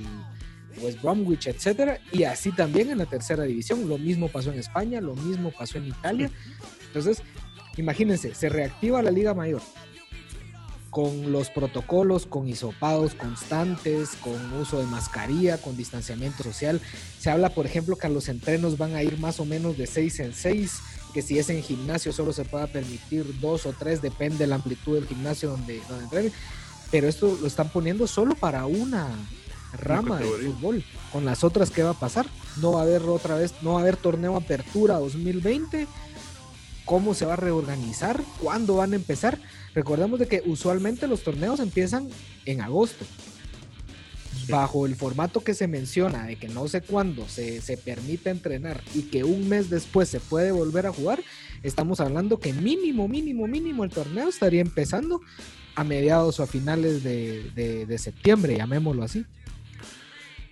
West 0.83 1.01
Bromwich, 1.01 1.47
etcétera, 1.47 1.99
y 2.13 2.25
así 2.25 2.53
también 2.53 2.91
en 2.91 2.99
la 2.99 3.07
tercera 3.07 3.45
división. 3.45 3.89
Lo 3.89 3.97
mismo 3.97 4.29
pasó 4.29 4.53
en 4.53 4.59
España, 4.59 5.01
lo 5.01 5.15
mismo 5.15 5.51
pasó 5.51 5.79
en 5.79 5.87
Italia. 5.87 6.31
Entonces, 6.89 7.23
imagínense, 7.79 8.35
se 8.35 8.51
reactiva 8.51 9.01
la 9.01 9.11
Liga 9.11 9.33
Mayor 9.33 9.63
con 10.97 11.31
los 11.31 11.51
protocolos, 11.51 12.25
con 12.25 12.49
hisopados 12.49 13.15
constantes, 13.15 14.17
con 14.23 14.55
uso 14.55 14.79
de 14.79 14.87
mascarilla, 14.87 15.59
con 15.59 15.77
distanciamiento 15.77 16.43
social. 16.43 16.81
Se 17.19 17.29
habla, 17.29 17.51
por 17.51 17.67
ejemplo, 17.67 17.97
que 17.97 18.09
los 18.09 18.31
entrenos 18.31 18.79
van 18.79 18.95
a 18.95 19.03
ir 19.03 19.19
más 19.19 19.39
o 19.39 19.45
menos 19.45 19.77
de 19.77 19.87
6 19.87 20.21
en 20.21 20.33
6, 20.33 20.73
que 21.13 21.21
si 21.21 21.39
es 21.39 21.51
en 21.51 21.63
gimnasio 21.63 22.15
solo 22.15 22.33
se 22.33 22.47
pueda 22.47 22.67
permitir 22.69 23.27
dos 23.41 23.67
o 23.67 23.75
tres, 23.79 24.01
depende 24.01 24.39
de 24.39 24.47
la 24.47 24.55
amplitud 24.55 24.95
del 24.95 25.07
gimnasio 25.07 25.51
donde, 25.51 25.83
donde 25.87 26.05
entrenen. 26.05 26.33
Pero 26.91 27.09
esto 27.09 27.37
lo 27.43 27.47
están 27.47 27.69
poniendo 27.69 28.07
solo 28.07 28.35
para 28.35 28.65
una 28.65 29.07
rama 29.75 30.19
de 30.19 30.25
fútbol. 30.25 30.83
Con 31.13 31.27
las 31.27 31.45
otras, 31.45 31.71
¿qué 31.71 31.83
va 31.83 31.91
a 31.91 32.01
pasar? 32.01 32.25
No 32.63 32.73
va 32.73 32.81
a 32.81 32.85
haber 32.85 33.03
otra 33.03 33.35
vez, 33.35 33.53
no 33.61 33.75
va 33.75 33.81
a 33.81 33.83
haber 33.83 33.99
torneo 33.99 34.35
Apertura 34.35 34.99
2020 34.99 35.87
cómo 36.87 37.13
se 37.13 37.27
va 37.27 37.35
a 37.35 37.37
reorganizar, 37.37 38.23
cuándo 38.41 38.77
van 38.77 38.95
a 38.95 38.97
empezar. 38.97 39.39
Recordemos 39.77 40.19
de 40.19 40.27
que 40.27 40.43
usualmente 40.47 41.07
los 41.07 41.23
torneos 41.23 41.61
empiezan 41.61 42.09
en 42.47 42.63
agosto. 42.63 43.05
Bajo 44.49 44.87
el 44.87 44.95
formato 44.97 45.45
que 45.45 45.53
se 45.53 45.69
menciona 45.69 46.25
de 46.25 46.37
que 46.37 46.49
no 46.49 46.67
sé 46.67 46.81
cuándo 46.81 47.29
se, 47.29 47.61
se, 47.61 47.77
permite 47.77 48.31
entrenar 48.31 48.83
y 48.95 49.03
que 49.03 49.23
un 49.23 49.51
mes 49.51 49.69
después 49.69 50.09
se 50.09 50.19
puede 50.19 50.51
volver 50.51 50.87
a 50.87 50.93
jugar, 50.93 51.23
estamos 51.63 52.01
hablando 52.01 52.39
que 52.39 52.55
mínimo, 52.55 53.07
mínimo, 53.07 53.47
mínimo 53.47 53.85
el 53.85 53.91
torneo 53.91 54.29
estaría 54.29 54.63
empezando 54.63 55.21
a 55.75 55.85
mediados 55.85 56.41
o 56.41 56.45
a 56.45 56.47
finales 56.47 57.03
de, 57.03 57.51
de, 57.55 57.85
de 57.85 57.99
septiembre, 57.99 58.57
llamémoslo 58.57 59.03
así. 59.03 59.27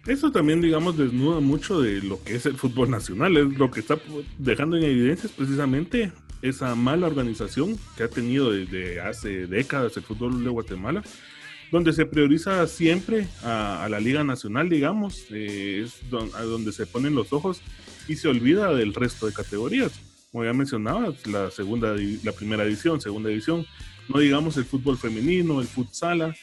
Eso 0.06 0.30
también, 0.32 0.60
digamos, 0.60 0.98
desnuda 0.98 1.40
mucho 1.40 1.80
de 1.80 2.02
lo 2.02 2.22
que 2.22 2.34
es 2.34 2.44
el 2.44 2.58
fútbol 2.58 2.90
nacional. 2.90 3.34
Es 3.38 3.58
lo 3.58 3.70
que 3.70 3.80
está 3.80 3.98
dejando 4.38 4.76
en 4.76 4.82
evidencia 4.82 5.28
es 5.28 5.32
precisamente 5.32 6.12
esa 6.44 6.74
mala 6.74 7.06
organización 7.06 7.78
que 7.96 8.02
ha 8.02 8.08
tenido 8.08 8.52
desde 8.52 9.00
hace 9.00 9.46
décadas 9.46 9.96
el 9.96 10.02
fútbol 10.02 10.44
de 10.44 10.50
Guatemala, 10.50 11.02
donde 11.72 11.94
se 11.94 12.04
prioriza 12.04 12.66
siempre 12.66 13.26
a, 13.42 13.88
la 13.90 13.98
Liga 13.98 14.22
Nacional, 14.24 14.68
digamos, 14.68 15.24
eh, 15.30 15.86
es 15.86 16.02
a 16.34 16.42
donde 16.42 16.72
se 16.72 16.86
ponen 16.86 17.14
los 17.14 17.32
ojos 17.32 17.62
y 18.08 18.16
se 18.16 18.28
olvida 18.28 18.74
del 18.74 18.92
resto 18.92 19.26
de 19.26 19.32
categorías. 19.32 19.92
Como 20.30 20.44
ya 20.44 20.52
mencionaba, 20.52 21.14
la 21.24 21.50
segunda, 21.50 21.96
la 22.22 22.32
primera 22.32 22.64
división, 22.64 23.00
segunda 23.00 23.30
división, 23.30 23.66
no 24.08 24.20
digamos 24.20 24.58
el 24.58 24.66
fútbol 24.66 24.98
femenino, 24.98 25.62
el 25.62 25.66
futsala, 25.66 26.36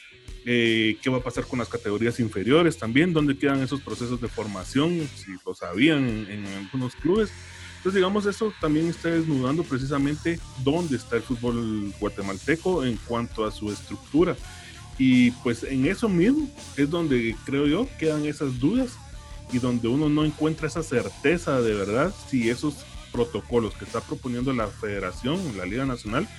eh, 0.46 0.98
qué 1.04 1.12
va 1.12 1.18
a 1.18 1.24
pasar 1.24 1.46
con 1.46 1.60
las 1.60 1.70
categorías 1.70 2.20
inferiores 2.20 2.76
también, 2.76 3.14
dónde 3.14 3.38
quedan 3.38 3.62
esos 3.62 3.82
procesos 3.82 4.20
de 4.20 4.28
formación, 4.28 5.08
si 5.16 5.34
lo 5.46 5.54
sabían 5.54 6.26
en 6.28 6.44
algunos 6.48 6.96
clubes 6.96 7.32
entonces, 7.82 7.96
digamos, 7.96 8.28
eso 8.28 8.54
también 8.62 8.90
está 8.90 9.10
desnudando 9.10 9.64
precisamente 9.64 10.40
dónde 10.64 10.98
está 10.98 11.16
el 11.16 11.24
fútbol 11.24 11.92
guatemalteco 12.00 12.86
en 12.86 12.96
cuanto 13.08 13.44
a 13.44 13.50
su 13.50 13.72
estructura. 13.72 14.36
Y 15.00 15.32
pues 15.32 15.64
en 15.64 15.88
eso 15.88 16.08
mismo 16.08 16.48
es 16.78 16.88
donde 16.92 17.36
creo 17.44 17.66
yo 17.66 17.88
quedan 17.98 18.26
esas 18.26 18.60
dudas 18.60 18.92
y 19.52 19.58
donde 19.58 19.88
uno 19.88 20.10
no 20.10 20.24
encuentra 20.24 20.68
esa 20.68 20.84
certeza 20.84 21.60
de 21.60 21.74
verdad 21.74 22.14
si 22.30 22.52
esos 22.52 22.86
protocolos 23.12 23.74
que 23.74 23.86
está 23.86 24.00
proponiendo 24.00 24.54
la 24.54 24.68
federación, 24.68 25.40
la 25.58 25.66
Liga 25.66 25.88
Nacional, 25.88 26.30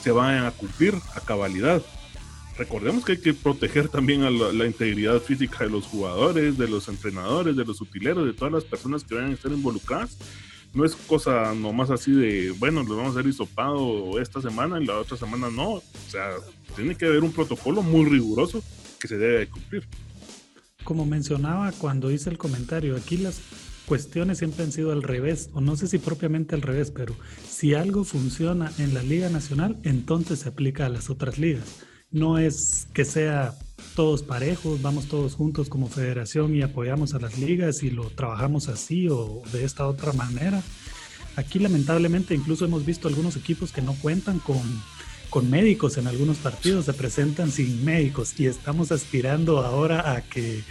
se 0.00 0.12
van 0.12 0.44
a 0.44 0.52
cumplir 0.52 0.94
a 1.16 1.20
cabalidad. 1.22 1.82
Recordemos 2.56 3.04
que 3.04 3.12
hay 3.12 3.18
que 3.18 3.34
proteger 3.34 3.88
también 3.88 4.22
a 4.22 4.30
la, 4.30 4.52
la, 4.52 4.64
integridad 4.64 5.20
física 5.20 5.64
de 5.64 5.70
los 5.70 5.86
jugadores, 5.86 6.56
de 6.56 6.68
los 6.68 6.86
entrenadores, 6.86 7.56
de 7.56 7.64
los 7.64 7.80
utileros, 7.80 8.24
de 8.24 8.32
todas 8.32 8.52
las 8.52 8.62
personas 8.62 9.02
que 9.02 9.16
vayan 9.16 9.32
a 9.32 9.34
estar 9.34 9.50
involucradas, 9.50 10.16
no 10.74 10.84
es 10.84 10.96
cosa 10.96 11.54
nomás 11.54 11.90
así 11.90 12.12
de, 12.12 12.50
bueno, 12.58 12.82
lo 12.82 12.96
vamos 12.96 13.16
a 13.16 13.20
hacer 13.20 13.30
hisopado 13.30 14.20
esta 14.20 14.42
semana 14.42 14.80
y 14.80 14.84
la 14.84 14.98
otra 14.98 15.16
semana 15.16 15.48
no. 15.50 15.74
O 15.74 15.82
sea, 16.08 16.30
tiene 16.74 16.96
que 16.96 17.06
haber 17.06 17.22
un 17.22 17.32
protocolo 17.32 17.82
muy 17.82 18.04
riguroso 18.04 18.62
que 18.98 19.08
se 19.08 19.16
debe 19.16 19.48
cumplir. 19.48 19.84
Como 20.82 21.06
mencionaba 21.06 21.72
cuando 21.72 22.10
hice 22.10 22.28
el 22.28 22.38
comentario, 22.38 22.96
aquí 22.96 23.16
las 23.16 23.40
cuestiones 23.86 24.38
siempre 24.38 24.64
han 24.64 24.72
sido 24.72 24.92
al 24.92 25.02
revés, 25.02 25.50
o 25.52 25.60
no 25.60 25.76
sé 25.76 25.86
si 25.86 25.98
propiamente 25.98 26.54
al 26.54 26.62
revés, 26.62 26.90
pero 26.90 27.14
si 27.48 27.74
algo 27.74 28.04
funciona 28.04 28.72
en 28.78 28.94
la 28.94 29.02
Liga 29.02 29.28
Nacional, 29.28 29.78
entonces 29.84 30.40
se 30.40 30.48
aplica 30.48 30.86
a 30.86 30.90
las 30.90 31.08
otras 31.08 31.38
ligas. 31.38 31.84
No 32.10 32.38
es 32.38 32.88
que 32.92 33.04
sea 33.04 33.54
todos 33.94 34.22
parejos, 34.22 34.82
vamos 34.82 35.06
todos 35.06 35.34
juntos 35.34 35.68
como 35.68 35.88
federación 35.88 36.54
y 36.54 36.62
apoyamos 36.62 37.14
a 37.14 37.18
las 37.18 37.38
ligas 37.38 37.82
y 37.82 37.90
lo 37.90 38.10
trabajamos 38.10 38.68
así 38.68 39.08
o 39.08 39.42
de 39.52 39.64
esta 39.64 39.86
otra 39.86 40.12
manera. 40.12 40.62
Aquí 41.36 41.58
lamentablemente 41.58 42.34
incluso 42.34 42.64
hemos 42.64 42.84
visto 42.84 43.08
algunos 43.08 43.36
equipos 43.36 43.72
que 43.72 43.82
no 43.82 43.94
cuentan 43.94 44.38
con, 44.38 44.60
con 45.30 45.50
médicos 45.50 45.96
en 45.96 46.06
algunos 46.06 46.38
partidos, 46.38 46.84
se 46.86 46.92
presentan 46.92 47.50
sin 47.50 47.84
médicos 47.84 48.38
y 48.38 48.46
estamos 48.46 48.92
aspirando 48.92 49.60
ahora 49.60 50.12
a 50.12 50.22
que 50.22 50.62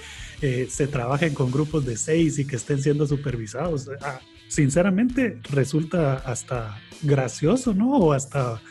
eh, 0.41 0.67
se 0.69 0.87
trabajen 0.87 1.33
con 1.33 1.51
grupos 1.51 1.85
de 1.85 1.97
seis 1.97 2.39
y 2.39 2.45
que 2.45 2.57
estén 2.57 2.81
siendo 2.81 3.07
supervisados. 3.07 3.89
Ah, 4.01 4.19
sinceramente 4.47 5.39
resulta 5.49 6.15
hasta 6.15 6.77
gracioso, 7.01 7.73
¿no? 7.73 7.91
O 7.97 8.13
hasta 8.13 8.61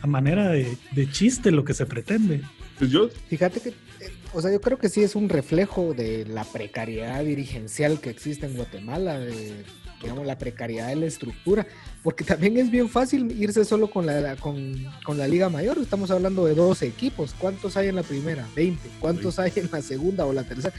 a 0.00 0.06
manera 0.06 0.50
de, 0.50 0.76
de 0.92 1.10
chiste 1.10 1.50
lo 1.50 1.64
que 1.64 1.74
se 1.74 1.86
pretende. 1.86 2.42
Pues 2.78 2.90
yo, 2.90 3.08
fíjate 3.28 3.60
que, 3.60 3.68
eh, 3.68 4.12
o 4.32 4.42
sea, 4.42 4.50
yo 4.50 4.60
creo 4.60 4.78
que 4.78 4.88
sí 4.88 5.02
es 5.02 5.14
un 5.14 5.28
reflejo 5.28 5.94
de 5.94 6.24
la 6.26 6.44
precariedad 6.44 7.22
dirigencial 7.24 8.00
que 8.00 8.10
existe 8.10 8.46
en 8.46 8.56
Guatemala, 8.56 9.18
de, 9.18 9.64
digamos, 10.02 10.26
la 10.26 10.38
precariedad 10.38 10.88
de 10.88 10.96
la 10.96 11.06
estructura, 11.06 11.66
porque 12.02 12.24
también 12.24 12.56
es 12.56 12.70
bien 12.70 12.88
fácil 12.88 13.30
irse 13.40 13.64
solo 13.64 13.88
con 13.88 14.06
la, 14.06 14.36
con, 14.36 14.74
con 15.04 15.18
la 15.18 15.28
Liga 15.28 15.48
Mayor, 15.48 15.78
estamos 15.78 16.10
hablando 16.10 16.46
de 16.46 16.54
12 16.54 16.86
equipos, 16.86 17.34
¿cuántos 17.38 17.76
hay 17.76 17.88
en 17.88 17.96
la 17.96 18.02
primera? 18.02 18.46
20, 18.56 18.88
¿cuántos 18.98 19.38
hay 19.38 19.52
en 19.56 19.70
la 19.70 19.80
segunda 19.80 20.26
o 20.26 20.32
la 20.32 20.42
tercera? 20.42 20.74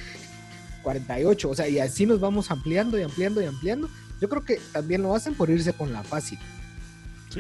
48, 0.84 1.50
o 1.50 1.56
sea, 1.56 1.68
y 1.68 1.80
así 1.80 2.06
nos 2.06 2.20
vamos 2.20 2.52
ampliando 2.52 3.00
y 3.00 3.02
ampliando 3.02 3.42
y 3.42 3.46
ampliando. 3.46 3.90
Yo 4.22 4.30
creo 4.30 4.46
que 4.46 4.60
también 4.72 5.02
lo 5.02 5.16
hacen 5.16 5.34
por 5.34 5.50
irse 5.50 5.74
con 5.74 5.92
la 5.92 6.04
fácil. 6.04 6.40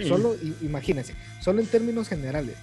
Solo, 0.07 0.35
imagínense, 0.61 1.15
solo 1.41 1.61
en 1.61 1.67
términos 1.67 2.09
generales, 2.09 2.57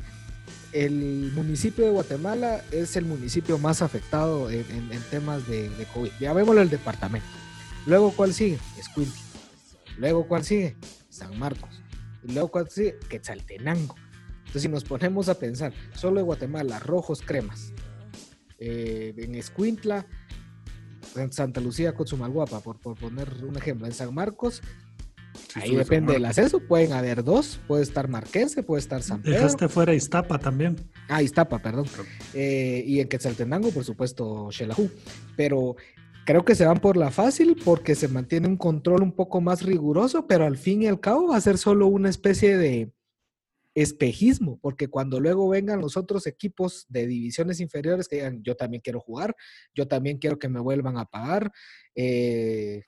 el 0.73 1.31
municipio 1.35 1.85
de 1.85 1.91
Guatemala 1.91 2.63
es 2.71 2.97
el 2.97 3.05
municipio 3.05 3.59
más 3.59 3.83
afectado 3.83 4.51
en, 4.51 4.65
temas 5.11 5.47
de, 5.47 5.71
COVID. 5.93 6.11
Ya 6.19 6.33
vemos 6.33 6.57
el 6.57 6.71
departamento. 6.71 7.27
Luego, 7.87 8.13
¿cuál 8.13 8.33
sigue? 8.33 8.59
Escuintla. 8.79 9.21
Luego, 9.99 10.27
¿cuál 10.27 10.45
sigue? 10.45 10.77
San 11.11 11.39
Marcos. 11.39 11.83
Y 12.23 12.33
luego, 12.33 12.49
¿cuál 12.49 12.71
sigue? 12.71 12.99
Quetzaltenango. 13.09 13.95
Entonces, 14.39 14.63
si 14.63 14.69
nos 14.69 14.85
ponemos 14.85 15.29
a 15.29 15.39
pensar, 15.39 15.73
solo 15.95 16.17
de 16.17 16.23
Guatemala, 16.23 16.79
rojos, 16.79 17.23
cremas. 17.23 17.73
Eh, 18.59 19.15
en 19.19 19.35
Escuintla, 19.35 20.07
en 21.17 21.33
Santa 21.33 21.61
Lucía, 21.61 21.95
Cotzumalguapa, 21.95 22.61
por, 22.61 22.79
por 22.79 22.97
poner 22.97 23.45
un 23.45 23.57
ejemplo. 23.57 23.87
En 23.87 23.93
San 23.93 24.15
Marcos, 24.15 24.63
Ahí 25.55 25.75
depende 25.75 26.15
del 26.15 26.25
acceso, 26.25 26.61
pueden 26.61 26.93
haber 26.93 27.25
dos, 27.25 27.61
puede 27.67 27.83
estar 27.83 28.09
Marquense, 28.09 28.63
puede 28.63 28.81
estar 28.81 29.03
San 29.03 29.23
Pedro. 29.23 29.37
Dejaste 29.37 29.69
fuera 29.69 29.95
Iztapa 29.95 30.39
también. 30.39 30.77
Ah, 31.09 31.23
Iztapa, 31.23 31.59
perdón. 31.59 31.87
Eh, 32.35 32.85
y 32.87 33.01
en 33.01 33.09
Quetzaltenango, 33.09 33.71
por 33.71 33.85
supuesto, 33.85 34.51
Xelajú. 34.51 34.91
Pero 35.37 35.77
creo 36.25 36.45
que 36.45 36.55
se 36.55 36.67
van 36.67 36.81
por 36.81 36.97
la 36.97 37.11
fácil 37.11 37.57
porque 37.65 37.95
se 37.95 38.09
mantiene 38.09 38.49
un 38.49 38.57
control 38.57 39.03
un 39.03 39.13
poco 39.13 39.41
más 39.41 39.63
riguroso, 39.63 40.27
pero 40.27 40.47
al 40.47 40.57
fin 40.57 40.83
y 40.83 40.87
al 40.87 41.01
cabo 41.01 41.29
va 41.29 41.37
a 41.37 41.41
ser 41.41 41.59
solo 41.59 41.87
una 41.87 42.09
especie 42.09 42.57
de 42.57 42.93
espejismo, 43.75 44.59
porque 44.61 44.89
cuando 44.89 45.19
luego 45.19 45.49
vengan 45.49 45.81
los 45.81 45.97
otros 45.97 46.27
equipos 46.27 46.85
de 46.89 47.07
divisiones 47.07 47.59
inferiores 47.61 48.07
que 48.07 48.17
digan, 48.17 48.43
yo 48.43 48.55
también 48.55 48.83
quiero 48.83 49.01
jugar, 49.01 49.35
yo 49.75 49.89
también 49.89 50.19
quiero 50.19 50.39
que 50.39 50.49
me 50.49 50.61
vuelvan 50.61 50.99
a 50.99 51.07
pagar, 51.07 51.51
eh, 51.95 52.85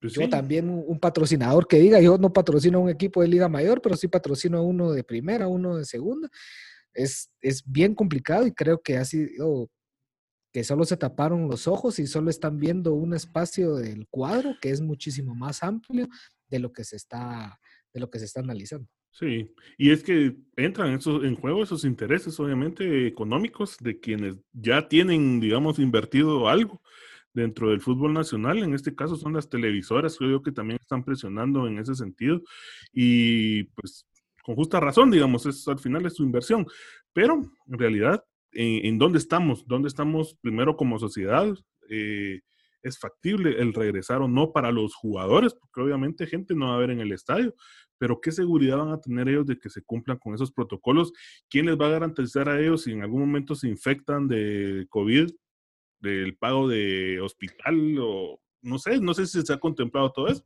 pues 0.00 0.14
yo 0.14 0.28
también 0.28 0.68
un 0.68 0.98
patrocinador 0.98 1.68
que 1.68 1.78
diga, 1.78 2.00
yo 2.00 2.16
no 2.16 2.32
patrocino 2.32 2.80
un 2.80 2.88
equipo 2.88 3.20
de 3.20 3.28
Liga 3.28 3.48
Mayor, 3.48 3.82
pero 3.82 3.96
sí 3.96 4.08
patrocino 4.08 4.62
uno 4.62 4.92
de 4.92 5.04
primera, 5.04 5.46
uno 5.46 5.76
de 5.76 5.84
segunda. 5.84 6.28
Es, 6.94 7.30
es 7.40 7.62
bien 7.70 7.94
complicado 7.94 8.46
y 8.46 8.52
creo 8.52 8.80
que 8.80 8.96
ha 8.96 9.04
sido 9.04 9.70
que 10.52 10.64
solo 10.64 10.84
se 10.84 10.96
taparon 10.96 11.48
los 11.48 11.68
ojos 11.68 11.98
y 11.98 12.06
solo 12.06 12.30
están 12.30 12.58
viendo 12.58 12.94
un 12.94 13.14
espacio 13.14 13.76
del 13.76 14.08
cuadro 14.08 14.56
que 14.60 14.70
es 14.70 14.80
muchísimo 14.80 15.34
más 15.34 15.62
amplio 15.62 16.08
de 16.48 16.58
lo 16.58 16.72
que 16.72 16.82
se 16.82 16.96
está, 16.96 17.60
de 17.92 18.00
lo 18.00 18.10
que 18.10 18.18
se 18.18 18.24
está 18.24 18.40
analizando. 18.40 18.88
Sí, 19.12 19.52
y 19.76 19.90
es 19.90 20.02
que 20.02 20.36
entran 20.56 20.94
esos, 20.94 21.24
en 21.24 21.34
juego 21.34 21.62
esos 21.62 21.84
intereses, 21.84 22.38
obviamente, 22.40 23.06
económicos 23.06 23.76
de 23.80 23.98
quienes 23.98 24.36
ya 24.52 24.88
tienen, 24.88 25.40
digamos, 25.40 25.78
invertido 25.78 26.48
algo 26.48 26.80
dentro 27.32 27.70
del 27.70 27.80
fútbol 27.80 28.12
nacional. 28.12 28.58
En 28.58 28.74
este 28.74 28.94
caso 28.94 29.16
son 29.16 29.34
las 29.34 29.48
televisoras, 29.48 30.16
creo 30.16 30.42
que 30.42 30.52
también 30.52 30.78
están 30.80 31.04
presionando 31.04 31.66
en 31.66 31.78
ese 31.78 31.94
sentido. 31.94 32.42
Y 32.92 33.64
pues 33.74 34.06
con 34.42 34.54
justa 34.54 34.80
razón, 34.80 35.10
digamos, 35.10 35.46
es, 35.46 35.66
al 35.68 35.78
final 35.78 36.06
es 36.06 36.14
su 36.14 36.22
inversión. 36.22 36.66
Pero 37.12 37.42
en 37.66 37.78
realidad, 37.78 38.24
¿en, 38.52 38.98
dónde 38.98 39.18
estamos? 39.18 39.66
¿Dónde 39.66 39.88
estamos 39.88 40.36
primero 40.40 40.76
como 40.76 40.98
sociedad? 40.98 41.46
Eh, 41.88 42.40
¿Es 42.82 42.98
factible 42.98 43.60
el 43.60 43.74
regresar 43.74 44.22
o 44.22 44.28
no 44.28 44.52
para 44.52 44.72
los 44.72 44.94
jugadores? 44.94 45.54
Porque 45.54 45.82
obviamente 45.82 46.26
gente 46.26 46.54
no 46.54 46.68
va 46.68 46.76
a 46.76 46.78
ver 46.78 46.90
en 46.90 47.00
el 47.00 47.12
estadio, 47.12 47.54
pero 47.98 48.20
¿qué 48.22 48.32
seguridad 48.32 48.78
van 48.78 48.92
a 48.92 49.00
tener 49.00 49.28
ellos 49.28 49.46
de 49.46 49.58
que 49.58 49.68
se 49.68 49.82
cumplan 49.82 50.16
con 50.16 50.34
esos 50.34 50.50
protocolos? 50.50 51.12
¿Quién 51.50 51.66
les 51.66 51.76
va 51.78 51.88
a 51.88 51.90
garantizar 51.90 52.48
a 52.48 52.58
ellos 52.58 52.84
si 52.84 52.92
en 52.92 53.02
algún 53.02 53.20
momento 53.20 53.54
se 53.54 53.68
infectan 53.68 54.28
de 54.28 54.86
COVID, 54.88 55.30
del 56.00 56.36
pago 56.36 56.68
de 56.68 57.20
hospital 57.20 57.98
o 58.00 58.40
no 58.62 58.78
sé, 58.78 59.00
no 59.00 59.14
sé 59.14 59.26
si 59.26 59.42
se 59.42 59.52
ha 59.52 59.58
contemplado 59.58 60.12
todo 60.12 60.28
eso? 60.28 60.44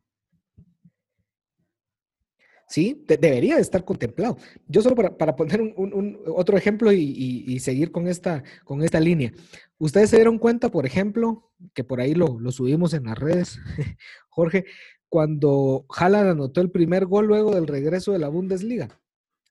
Sí, 2.67 3.05
debería 3.07 3.57
de 3.57 3.61
estar 3.61 3.85
contemplado. 3.85 4.39
Yo 4.67 4.81
solo 4.83 4.97
para, 4.97 5.37
poner 5.37 5.61
un, 5.61 6.19
otro 6.27 6.57
ejemplo 6.57 6.93
y, 6.93 7.59
seguir 7.61 7.93
con 7.93 8.09
esta, 8.09 8.43
con 8.65 8.83
esta 8.83 9.01
línea. 9.01 9.33
Ustedes 9.79 10.11
se 10.11 10.17
dieron 10.17 10.39
cuenta, 10.39 10.71
por 10.71 10.87
ejemplo, 10.87 11.53
que 11.75 11.85
por 11.85 12.01
ahí 12.01 12.15
lo, 12.15 12.41
lo 12.41 12.53
subimos 12.53 12.95
en 12.95 13.05
las 13.05 13.19
redes, 13.19 13.61
Jorge, 14.29 14.65
cuando 15.09 15.87
Haaland 15.89 16.31
anotó 16.31 16.61
el 16.61 16.71
primer 16.71 17.07
gol 17.07 17.27
luego 17.27 17.55
del 17.55 17.67
regreso 17.67 18.13
de 18.13 18.19
la 18.19 18.29
Bundesliga. 18.29 18.89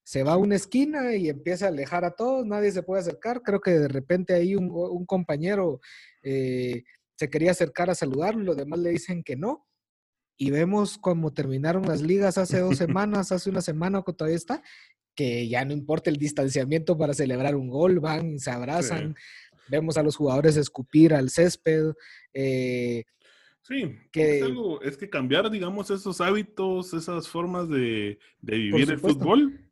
Se 0.03 0.23
va 0.23 0.33
a 0.33 0.37
una 0.37 0.55
esquina 0.55 1.15
y 1.15 1.29
empieza 1.29 1.65
a 1.65 1.69
alejar 1.69 2.05
a 2.05 2.11
todos, 2.11 2.45
nadie 2.45 2.71
se 2.71 2.83
puede 2.83 3.01
acercar. 3.01 3.41
Creo 3.41 3.61
que 3.61 3.71
de 3.71 3.87
repente 3.87 4.33
ahí 4.33 4.55
un, 4.55 5.05
compañero 5.05 5.79
eh, 6.23 6.83
se 7.15 7.29
quería 7.29 7.51
acercar 7.51 7.89
a 7.89 7.95
saludarlo, 7.95 8.43
los 8.43 8.57
demás 8.57 8.79
le 8.79 8.89
dicen 8.89 9.23
que 9.23 9.35
no 9.35 9.67
y 10.37 10.51
vemos 10.51 10.97
cómo 10.97 11.33
terminaron 11.33 11.83
las 11.83 12.01
ligas 12.01 12.37
hace 12.37 12.59
dos 12.59 12.77
semanas, 12.77 13.31
hace 13.31 13.49
una 13.49 13.61
semana 13.61 14.03
que 14.05 14.13
todavía 14.13 14.37
está, 14.37 14.63
que 15.15 15.47
ya 15.47 15.63
no 15.65 15.73
importa 15.73 16.09
el 16.09 16.17
distanciamiento 16.17 16.97
para 16.97 17.13
celebrar 17.13 17.55
un 17.55 17.69
gol, 17.69 17.99
van, 17.99 18.39
se 18.39 18.51
abrazan, 18.51 19.15
vemos 19.69 19.97
a 19.97 20.03
los 20.03 20.15
jugadores 20.15 20.57
escupir 20.57 21.13
al 21.13 21.29
césped. 21.29 21.93
Eh, 22.33 23.03
sí, 23.61 23.95
que, 24.11 24.43
es, 24.81 24.97
que 24.97 25.09
cambiar, 25.09 25.49
digamos, 25.51 25.91
esos 25.91 26.19
hábitos, 26.19 26.93
esas 26.93 27.27
formas 27.27 27.69
de, 27.69 28.17
vivir 28.41 28.89
el 28.91 28.99
fútbol. 28.99 29.62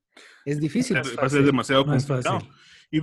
Es 0.46 0.60
difícil. 0.60 0.98
Ser 1.04 1.44
demasiado 1.44 1.86
complicado. 1.86 2.42
Y 2.94 3.00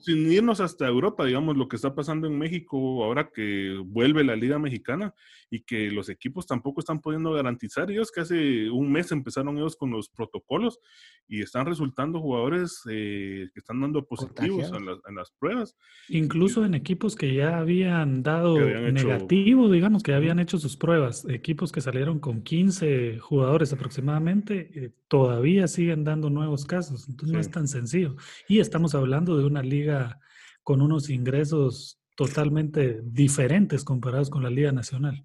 sin 0.00 0.30
irnos 0.30 0.60
hasta 0.60 0.86
Europa, 0.86 1.24
digamos, 1.24 1.56
lo 1.56 1.66
que 1.66 1.76
está 1.76 1.94
pasando 1.94 2.26
en 2.26 2.36
México 2.38 3.02
ahora 3.02 3.30
que 3.34 3.80
vuelve 3.82 4.22
la 4.24 4.36
Liga 4.36 4.58
Mexicana 4.58 5.14
y 5.48 5.60
que 5.60 5.90
los 5.90 6.10
equipos 6.10 6.46
tampoco 6.46 6.80
están 6.80 7.00
pudiendo 7.00 7.32
garantizar. 7.32 7.90
Ellos 7.90 8.12
que 8.12 8.20
hace 8.20 8.68
un 8.70 8.92
mes 8.92 9.10
empezaron 9.10 9.56
ellos 9.56 9.74
con 9.76 9.90
los 9.90 10.10
protocolos 10.10 10.80
y 11.26 11.40
están 11.40 11.64
resultando 11.64 12.20
jugadores 12.20 12.82
eh, 12.90 13.48
que 13.54 13.60
están 13.60 13.80
dando 13.80 14.04
positivos 14.04 14.70
en 15.08 15.14
las, 15.14 15.30
pruebas. 15.38 15.76
Incluso 16.10 16.66
en 16.66 16.74
equipos 16.74 17.16
que 17.16 17.34
ya 17.34 17.56
habían 17.56 18.22
dado 18.22 18.58
negativo, 18.58 19.70
digamos, 19.70 20.02
que 20.02 20.12
ya 20.12 20.18
habían 20.18 20.40
hecho 20.40 20.58
sus 20.58 20.76
pruebas. 20.76 21.24
Equipos 21.26 21.72
que 21.72 21.80
salieron 21.80 22.18
con 22.18 22.42
15 22.42 23.18
jugadores 23.18 23.72
aproximadamente, 23.72 24.70
eh, 24.74 24.90
todavía 25.08 25.68
siguen 25.68 26.04
dando 26.04 26.28
nuevos 26.28 26.64
casos. 26.64 27.08
Entonces 27.08 27.32
no 27.32 27.40
es 27.40 27.50
tan 27.50 27.68
sencillo. 27.68 28.16
Y 28.48 28.60
estamos 28.60 28.94
hablando 28.94 29.21
de 29.24 29.44
una 29.44 29.62
liga 29.62 30.20
con 30.62 30.82
unos 30.82 31.10
ingresos 31.10 31.98
totalmente 32.14 33.00
diferentes 33.04 33.84
comparados 33.84 34.30
con 34.30 34.42
la 34.42 34.50
Liga 34.50 34.72
Nacional. 34.72 35.24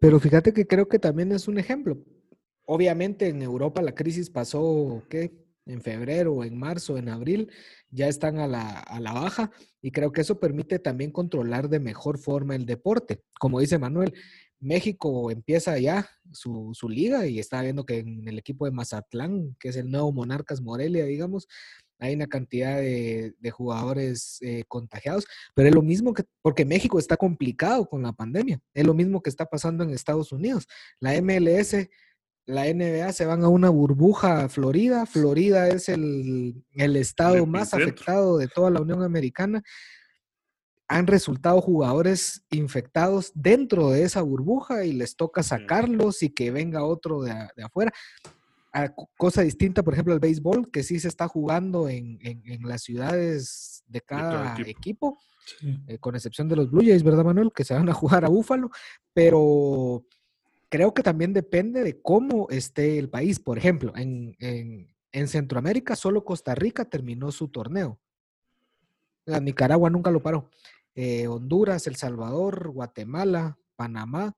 Pero 0.00 0.18
fíjate 0.18 0.52
que 0.52 0.66
creo 0.66 0.88
que 0.88 0.98
también 0.98 1.32
es 1.32 1.46
un 1.48 1.58
ejemplo. 1.58 2.02
Obviamente 2.64 3.28
en 3.28 3.42
Europa 3.42 3.82
la 3.82 3.94
crisis 3.94 4.30
pasó, 4.30 5.02
¿qué? 5.08 5.32
En 5.64 5.80
febrero, 5.80 6.42
en 6.42 6.58
marzo, 6.58 6.98
en 6.98 7.08
abril, 7.08 7.48
ya 7.90 8.08
están 8.08 8.38
a 8.38 8.48
la, 8.48 8.80
a 8.80 8.98
la 8.98 9.12
baja 9.12 9.52
y 9.80 9.92
creo 9.92 10.10
que 10.10 10.22
eso 10.22 10.40
permite 10.40 10.80
también 10.80 11.12
controlar 11.12 11.68
de 11.68 11.78
mejor 11.78 12.18
forma 12.18 12.56
el 12.56 12.66
deporte. 12.66 13.22
Como 13.38 13.60
dice 13.60 13.78
Manuel, 13.78 14.12
México 14.58 15.30
empieza 15.30 15.78
ya 15.78 16.08
su, 16.32 16.70
su, 16.72 16.88
liga 16.88 17.26
y 17.26 17.38
está 17.38 17.62
viendo 17.62 17.84
que 17.84 17.98
en 17.98 18.26
el 18.26 18.38
equipo 18.38 18.64
de 18.64 18.70
Mazatlán, 18.70 19.56
que 19.58 19.68
es 19.68 19.76
el 19.76 19.90
nuevo 19.90 20.12
Monarcas 20.12 20.60
Morelia, 20.60 21.04
digamos, 21.04 21.48
hay 22.02 22.14
una 22.14 22.26
cantidad 22.26 22.78
de, 22.78 23.50
jugadores 23.52 24.38
eh, 24.40 24.64
contagiados, 24.66 25.24
pero 25.54 25.68
es 25.68 25.74
lo 25.74 25.82
mismo 25.82 26.12
que, 26.12 26.24
porque 26.42 26.64
México 26.64 26.98
está 26.98 27.16
complicado 27.16 27.86
con 27.88 28.02
la 28.02 28.12
pandemia, 28.12 28.60
es 28.74 28.84
lo 28.84 28.92
mismo 28.92 29.22
que 29.22 29.30
está 29.30 29.46
pasando 29.46 29.84
en 29.84 29.90
Estados 29.90 30.32
Unidos. 30.32 30.66
La 30.98 31.12
MLS, 31.22 31.76
la 32.44 32.64
NBA 32.64 33.12
se 33.12 33.24
van 33.24 33.44
a 33.44 33.48
una 33.48 33.68
burbuja 33.68 34.42
a 34.42 34.48
Florida, 34.48 35.06
Florida 35.06 35.68
es 35.68 35.88
el, 35.88 36.64
estado 36.74 37.46
más 37.46 37.72
afectado 37.72 38.36
de 38.36 38.48
toda 38.48 38.70
la 38.70 38.80
Unión 38.80 39.04
Americana. 39.04 39.62
Han 40.88 41.06
resultado 41.06 41.60
jugadores 41.60 42.42
infectados 42.50 43.30
dentro 43.34 43.90
de 43.90 44.02
esa 44.02 44.22
burbuja 44.22 44.84
y 44.84 44.92
les 44.92 45.14
toca 45.14 45.44
sacarlos 45.44 46.24
y 46.24 46.30
que 46.30 46.50
venga 46.50 46.84
otro 46.84 47.22
de, 47.22 47.32
de 47.56 47.62
afuera 47.62 47.92
cosa 49.18 49.42
distinta, 49.42 49.82
por 49.82 49.92
ejemplo, 49.92 50.14
al 50.14 50.20
béisbol, 50.20 50.70
que 50.70 50.82
sí 50.82 50.98
se 50.98 51.08
está 51.08 51.28
jugando 51.28 51.88
en, 51.88 52.18
las 52.62 52.82
ciudades 52.82 53.84
de 53.86 54.00
cada, 54.00 54.56
equipo, 54.66 55.18
eh, 55.86 55.98
con 55.98 56.14
excepción 56.14 56.48
de 56.48 56.56
los 56.56 56.70
Blue 56.70 56.82
Jays, 56.84 57.02
¿verdad, 57.02 57.24
Manuel? 57.24 57.52
Que 57.54 57.64
se 57.64 57.74
van 57.74 57.88
a 57.88 57.92
jugar 57.92 58.24
a 58.24 58.28
Búfalo, 58.28 58.70
pero 59.12 60.04
creo 60.68 60.94
que 60.94 61.02
también 61.02 61.32
depende 61.32 61.82
de 61.82 62.00
cómo 62.00 62.48
esté 62.48 62.98
el 62.98 63.10
país. 63.10 63.38
Por 63.38 63.58
ejemplo, 63.58 63.92
en, 63.96 64.88
Centroamérica 65.28 65.94
solo 65.94 66.24
Costa 66.24 66.54
Rica 66.54 66.86
terminó 66.86 67.30
su 67.30 67.48
torneo. 67.48 68.00
Nicaragua 69.26 69.90
nunca 69.90 70.10
lo 70.10 70.22
paró. 70.22 70.50
Eh, 70.94 71.28
Honduras, 71.28 71.86
El 71.86 71.96
Salvador, 71.96 72.70
Guatemala, 72.70 73.58
Panamá, 73.76 74.34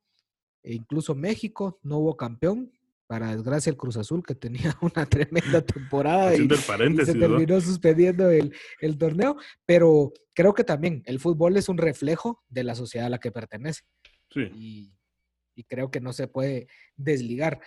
e 0.62 0.74
incluso 0.74 1.14
México 1.14 1.78
no 1.82 1.98
hubo 1.98 2.16
campeón 2.16 2.72
para 3.06 3.34
desgracia 3.34 3.70
el 3.70 3.76
Cruz 3.76 3.96
Azul, 3.96 4.22
que 4.26 4.34
tenía 4.34 4.76
una 4.80 5.06
tremenda 5.06 5.60
temporada 5.62 6.34
y, 6.34 6.48
se 6.48 7.14
terminó 7.14 7.60
suspendiendo 7.60 8.30
el, 8.30 8.52
torneo, 8.98 9.36
pero 9.66 10.12
creo 10.32 10.54
que 10.54 10.64
también 10.64 11.02
el 11.06 11.20
fútbol 11.20 11.56
es 11.56 11.68
un 11.68 11.78
reflejo 11.78 12.42
de 12.48 12.64
la 12.64 12.74
sociedad 12.74 13.06
a 13.06 13.10
la 13.10 13.18
que 13.18 13.32
pertenece. 13.32 13.82
Y, 14.34 14.92
creo 15.68 15.90
que 15.90 16.00
no 16.00 16.12
se 16.12 16.26
puede 16.26 16.66
desligar. 16.96 17.60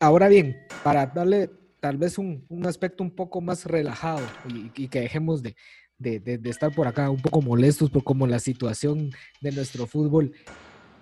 Ahora 0.00 0.28
bien, 0.28 0.56
para 0.82 1.06
darle 1.06 1.50
tal 1.78 1.96
vez 1.96 2.18
un, 2.18 2.44
aspecto 2.64 3.04
un 3.04 3.14
poco 3.14 3.40
más 3.40 3.66
relajado 3.66 4.26
y, 4.48 4.88
que 4.88 5.00
dejemos 5.00 5.42
de, 5.42 5.54
de, 5.98 6.40
estar 6.44 6.74
por 6.74 6.88
acá 6.88 7.10
un 7.10 7.20
poco 7.20 7.42
molestos 7.42 7.90
por 7.90 8.02
cómo 8.02 8.26
la 8.26 8.40
situación 8.40 9.12
de 9.40 9.52
nuestro 9.52 9.86
fútbol 9.86 10.32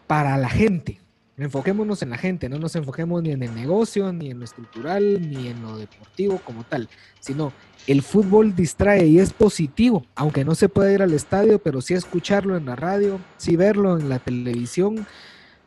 para 0.06 0.37
la 0.37 0.48
gente, 0.48 1.00
Enfoquémonos 1.38 2.03
en 2.03 2.11
la 2.11 2.18
gente, 2.18 2.48
no 2.48 2.59
nos 2.59 2.74
enfoquemos 2.74 3.22
ni 3.22 3.31
en 3.31 3.44
el 3.44 3.55
negocio, 3.55 4.12
ni 4.12 4.33
en 4.33 4.40
lo 4.40 4.44
estructural, 4.44 5.31
ni 5.31 5.46
en 5.46 5.62
lo 5.62 5.79
deportivo 5.79 6.40
como 6.44 6.64
tal, 6.64 6.88
sino 7.20 7.53
el 7.87 8.03
fútbol 8.03 8.57
distrae 8.57 9.07
y 9.07 9.20
es 9.20 9.33
positivo, 9.33 10.05
aunque 10.16 10.44
no 10.44 10.57
se 10.57 10.68
pueda 10.68 10.92
ir 10.92 11.01
al 11.01 11.14
estadio, 11.14 11.61
pero 11.61 11.81
sí 11.81 11.94
escucharlo 11.94 12.57
en 12.57 12.66
la 12.66 12.74
radio, 12.74 13.20
sí 13.37 13.55
verlo 13.55 13.96
en 13.98 14.09
la 14.09 14.18
televisión, 14.18 15.07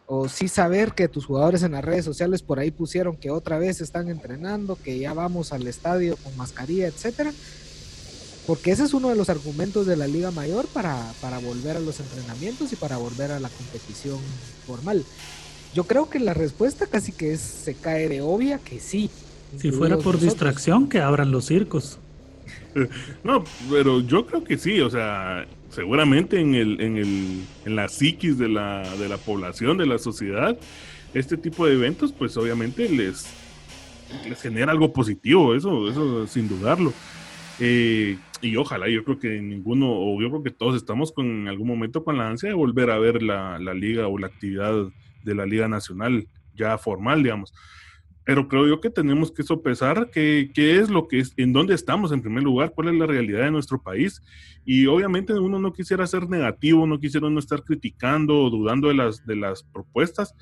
o 0.08 0.28
sí 0.28 0.50
saber 0.50 0.92
que 0.92 1.08
tus 1.08 1.26
jugadores 1.26 1.64
en 1.64 1.72
las 1.72 1.86
redes 1.86 2.04
sociales 2.04 2.42
por 2.42 2.60
ahí 2.60 2.70
pusieron 2.70 3.16
que 3.16 3.32
otra 3.32 3.58
vez 3.58 3.80
están 3.80 4.10
entrenando, 4.10 4.76
que 4.76 5.00
ya 5.00 5.14
vamos 5.14 5.54
al 5.54 5.66
estadio 5.68 6.18
con 6.18 6.36
mascarilla, 6.36 6.88
etcétera. 6.88 7.32
Porque 8.46 8.72
ese 8.72 8.84
es 8.84 8.94
uno 8.94 9.08
de 9.08 9.16
los 9.16 9.30
argumentos 9.30 9.86
de 9.86 9.96
la 9.96 10.08
Liga 10.08 10.32
Mayor 10.32 10.68
para, 10.68 11.14
para 11.22 11.40
volver 11.40 11.78
a 11.78 11.80
los 11.80 12.02
entrenamientos 12.02 12.74
y 12.74 12.76
para 12.76 12.98
volver 12.98 13.32
a 13.32 13.40
la 13.40 13.48
competición 13.48 14.20
formal. 14.68 15.06
Yo 15.74 15.86
creo 15.86 16.10
que 16.10 16.20
la 16.20 16.34
respuesta 16.34 16.88
casi 16.88 17.12
que 17.12 17.34
es, 17.34 17.40
se 17.40 17.76
cae 17.76 18.10
de 18.10 18.22
obvia 18.22 18.60
que 18.60 18.80
sí. 18.80 19.10
Si 19.58 19.72
fuera 19.72 19.98
por 19.98 20.20
distracción, 20.20 20.88
que 20.88 21.00
abran 21.00 21.32
los 21.32 21.46
circos. 21.46 22.00
No, 23.24 23.44
pero 23.70 24.00
yo 24.00 24.26
creo 24.26 24.46
que 24.46 24.58
sí, 24.58 24.80
o 24.80 24.90
sea, 24.90 25.46
seguramente 25.70 26.40
en, 26.40 26.56
el, 26.56 26.80
en, 26.80 26.98
el, 26.98 27.42
en 27.66 27.76
la 27.76 27.90
psiquis 27.90 28.38
de 28.38 28.48
la, 28.48 28.96
de 28.96 29.10
la 29.10 29.18
población, 29.18 29.78
de 29.78 29.86
la 29.86 29.98
sociedad, 29.98 30.58
este 31.14 31.36
tipo 31.36 31.66
de 31.66 31.74
eventos, 31.74 32.14
pues 32.14 32.38
obviamente 32.38 32.88
les, 32.88 33.26
les 34.28 34.42
genera 34.42 34.72
algo 34.72 34.94
positivo, 34.94 35.54
eso, 35.54 35.90
eso 35.90 36.28
sin 36.28 36.48
dudarlo. 36.48 36.94
Eh, 37.60 38.18
y 38.42 38.56
ojalá, 38.56 38.90
yo 38.90 39.04
creo 39.04 39.20
que 39.20 39.42
ninguno, 39.42 39.88
o 39.92 40.22
yo 40.22 40.30
creo 40.30 40.44
que 40.44 40.52
todos 40.52 40.76
estamos 40.76 41.12
con, 41.12 41.26
en 41.26 41.48
algún 41.48 41.68
momento 41.68 42.04
con 42.04 42.18
la 42.18 42.28
ansia 42.28 42.50
de 42.50 42.56
volver 42.56 42.90
a 42.90 43.00
ver 43.00 43.22
la, 43.22 43.60
la 43.60 43.74
liga 43.74 44.08
o 44.08 44.18
la 44.18 44.28
actividad 44.28 44.88
de 45.24 45.36
la 45.36 45.46
Liga 45.46 45.68
Nacional 45.68 46.28
ya 46.56 46.78
formal, 46.78 47.24
digamos. 47.24 47.54
pero 48.24 48.48
creo 48.48 48.68
yo 48.68 48.80
que 48.80 48.90
tenemos 48.90 49.32
que 49.32 49.44
sopesar 49.44 50.10
qué, 50.12 50.52
qué 50.54 50.80
es 50.80 50.90
lo 50.90 51.08
que 51.08 51.20
es, 51.20 51.34
en 51.38 51.54
dónde 51.54 51.74
estamos 51.74 52.12
en 52.12 52.22
primer 52.22 52.44
lugar, 52.44 52.72
cuál 52.76 52.90
es 52.90 52.96
la 52.96 53.08
realidad 53.08 53.44
de 53.44 53.52
nuestro 53.52 53.82
país. 53.82 54.22
Y 54.64 54.86
obviamente 54.86 55.34
uno 55.34 55.60
no 55.60 55.74
quisiera 55.74 56.06
ser 56.06 56.30
negativo, 56.30 56.86
no 56.86 57.00
quisiera 57.00 57.30
no 57.30 57.40
estar 57.40 57.64
criticando 57.64 58.44
o 58.44 58.50
dudando 58.50 58.90
de 58.90 58.94
las, 58.94 59.26
de 59.26 59.36
las 59.36 59.64
propuestas, 59.64 60.36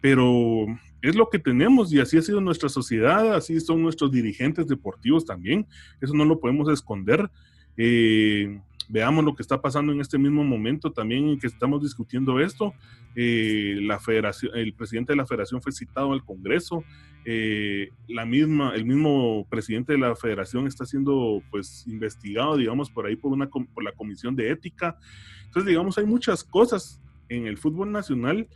pero 0.00 0.66
es 1.02 1.16
lo 1.16 1.28
que 1.28 1.38
tenemos 1.38 1.92
y 1.92 1.98
así 2.00 2.16
ha 2.18 2.22
sido 2.22 2.40
nuestra 2.40 2.68
sociedad, 2.68 3.34
así 3.34 3.58
son 3.60 3.82
nuestros 3.82 4.12
dirigentes 4.12 4.66
deportivos 4.68 5.24
también, 5.24 5.66
eso 6.00 6.14
no 6.14 6.24
lo 6.24 6.40
podemos 6.40 6.68
esconder. 6.68 7.30
Eh, 7.76 8.60
veamos 8.88 9.24
lo 9.24 9.34
que 9.34 9.42
está 9.42 9.60
pasando 9.60 9.92
en 9.92 10.00
este 10.00 10.18
mismo 10.18 10.44
momento 10.44 10.92
también 10.92 11.28
en 11.28 11.38
que 11.38 11.46
estamos 11.46 11.82
discutiendo 11.82 12.40
esto. 12.40 12.74
Eh, 13.14 13.78
la 13.82 13.98
federación, 13.98 14.52
el 14.54 14.74
presidente 14.74 15.12
de 15.12 15.16
la 15.16 15.26
federación 15.26 15.62
fue 15.62 15.72
citado 15.72 16.12
al 16.12 16.24
Congreso. 16.24 16.84
Eh, 17.24 17.88
la 18.08 18.26
misma, 18.26 18.74
el 18.74 18.84
mismo 18.84 19.46
presidente 19.48 19.92
de 19.92 19.98
la 19.98 20.14
federación 20.16 20.66
está 20.66 20.84
siendo 20.84 21.42
pues 21.50 21.86
investigado, 21.86 22.56
digamos, 22.56 22.90
por 22.90 23.06
ahí 23.06 23.16
por, 23.16 23.32
una, 23.32 23.48
por 23.48 23.82
la 23.82 23.92
comisión 23.92 24.36
de 24.36 24.50
ética. 24.50 24.98
Entonces, 25.44 25.68
digamos, 25.68 25.98
hay 25.98 26.06
muchas 26.06 26.44
cosas 26.44 27.00
en 27.28 27.46
el 27.46 27.56
fútbol 27.56 27.92
nacional 27.92 28.48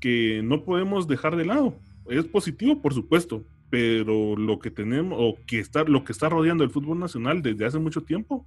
que 0.00 0.40
no 0.44 0.64
podemos 0.64 1.08
dejar 1.08 1.36
de 1.36 1.44
lado. 1.44 1.78
Es 2.08 2.24
positivo, 2.24 2.80
por 2.80 2.94
supuesto, 2.94 3.44
pero 3.70 4.36
lo 4.36 4.58
que 4.58 4.70
tenemos 4.70 5.18
o 5.20 5.36
que 5.46 5.58
está, 5.58 5.84
lo 5.84 6.04
que 6.04 6.12
está 6.12 6.28
rodeando 6.28 6.64
el 6.64 6.70
fútbol 6.70 6.98
nacional 6.98 7.42
desde 7.42 7.66
hace 7.66 7.78
mucho 7.78 8.02
tiempo 8.02 8.46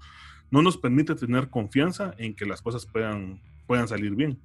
no 0.52 0.62
nos 0.62 0.78
permite 0.78 1.16
tener 1.16 1.50
confianza 1.50 2.14
en 2.18 2.36
que 2.36 2.46
las 2.46 2.62
cosas 2.62 2.86
puedan, 2.86 3.42
puedan 3.66 3.88
salir 3.88 4.16
bien. 4.16 4.38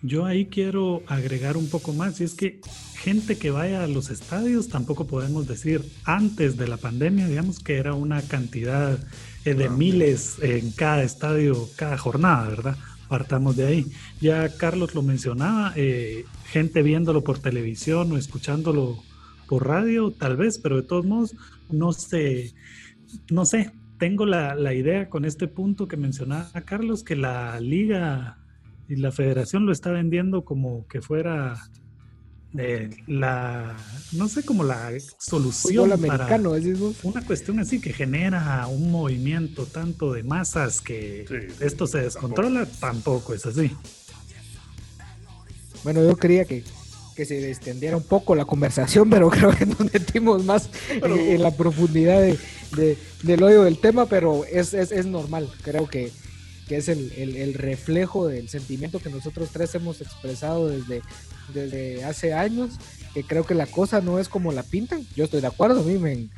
Yo 0.00 0.24
ahí 0.24 0.46
quiero 0.46 1.02
agregar 1.08 1.56
un 1.56 1.68
poco 1.68 1.92
más, 1.92 2.20
y 2.20 2.24
es 2.24 2.34
que 2.34 2.60
gente 2.94 3.36
que 3.36 3.50
vaya 3.50 3.82
a 3.82 3.88
los 3.88 4.10
estadios, 4.10 4.68
tampoco 4.68 5.08
podemos 5.08 5.48
decir 5.48 5.82
antes 6.04 6.56
de 6.56 6.68
la 6.68 6.76
pandemia, 6.76 7.26
digamos 7.26 7.58
que 7.58 7.76
era 7.76 7.94
una 7.94 8.22
cantidad 8.22 8.96
eh, 9.44 9.54
de 9.54 9.68
miles 9.68 10.38
en 10.40 10.70
cada 10.70 11.02
estadio, 11.02 11.68
cada 11.74 11.98
jornada, 11.98 12.48
¿verdad? 12.48 12.76
Partamos 13.08 13.56
de 13.56 13.66
ahí. 13.66 13.86
Ya 14.20 14.48
Carlos 14.56 14.94
lo 14.94 15.02
mencionaba, 15.02 15.72
eh, 15.74 16.24
gente 16.46 16.82
viéndolo 16.82 17.24
por 17.24 17.40
televisión 17.40 18.12
o 18.12 18.18
escuchándolo 18.18 19.02
por 19.48 19.66
radio, 19.66 20.12
tal 20.12 20.36
vez, 20.36 20.58
pero 20.58 20.76
de 20.76 20.82
todos 20.82 21.06
modos, 21.06 21.34
no 21.70 21.92
sé, 21.92 22.54
no 23.30 23.44
sé, 23.44 23.72
tengo 23.98 24.26
la, 24.26 24.54
la 24.54 24.74
idea 24.74 25.08
con 25.10 25.24
este 25.24 25.48
punto 25.48 25.88
que 25.88 25.96
mencionaba 25.96 26.50
Carlos, 26.64 27.02
que 27.02 27.16
la 27.16 27.60
liga 27.60 28.38
y 28.88 28.96
la 28.96 29.12
federación 29.12 29.66
lo 29.66 29.72
está 29.72 29.90
vendiendo 29.90 30.44
como 30.44 30.86
que 30.86 31.02
fuera 31.02 31.56
eh, 32.56 32.88
la, 33.06 33.76
no 34.12 34.26
sé, 34.26 34.42
como 34.42 34.64
la 34.64 34.90
solución 35.18 35.92
americano, 35.92 36.52
para 36.52 36.92
una 37.02 37.26
cuestión 37.26 37.58
así 37.58 37.78
que 37.78 37.92
genera 37.92 38.66
un 38.68 38.90
movimiento 38.90 39.66
tanto 39.66 40.14
de 40.14 40.22
masas 40.22 40.80
que 40.80 41.26
esto 41.60 41.86
se 41.86 41.98
descontrola, 41.98 42.66
tampoco. 42.80 43.34
es 43.34 43.44
así. 43.44 43.70
Bueno, 45.84 46.02
yo 46.02 46.16
quería 46.16 46.46
que, 46.46 46.64
que 47.18 47.24
se 47.24 47.50
extendiera 47.50 47.96
un 47.96 48.04
poco 48.04 48.36
la 48.36 48.44
conversación, 48.44 49.10
pero 49.10 49.28
creo 49.30 49.50
que 49.50 49.66
nos 49.66 49.92
metimos 49.92 50.44
más 50.44 50.70
en, 50.88 51.42
la 51.42 51.50
profundidad 51.50 52.20
de, 52.20 52.96
del 53.24 53.42
hoyo 53.42 53.64
del 53.64 53.80
tema, 53.80 54.06
pero 54.06 54.44
es, 54.44 54.72
es, 54.72 54.92
es 54.92 55.04
normal, 55.04 55.50
creo 55.64 55.88
que 55.88 56.12
que 56.68 56.76
es 56.76 56.88
el, 56.88 57.54
reflejo 57.54 58.28
del 58.28 58.48
sentimiento 58.50 59.00
que 59.00 59.08
nosotros 59.08 59.48
tres 59.50 59.74
hemos 59.74 60.02
expresado 60.02 60.68
desde, 60.68 61.00
desde 61.54 62.04
hace 62.04 62.34
años, 62.34 62.72
que 63.14 63.24
creo 63.24 63.44
que 63.44 63.54
la 63.54 63.66
cosa 63.66 64.02
no 64.02 64.18
es 64.18 64.28
como 64.28 64.52
la 64.52 64.62
pintan. 64.62 65.04
Yo 65.16 65.24
estoy 65.24 65.40
de 65.40 65.46
acuerdo, 65.46 65.80
a 65.80 65.84
mí 65.84 65.96
me, 65.96 66.28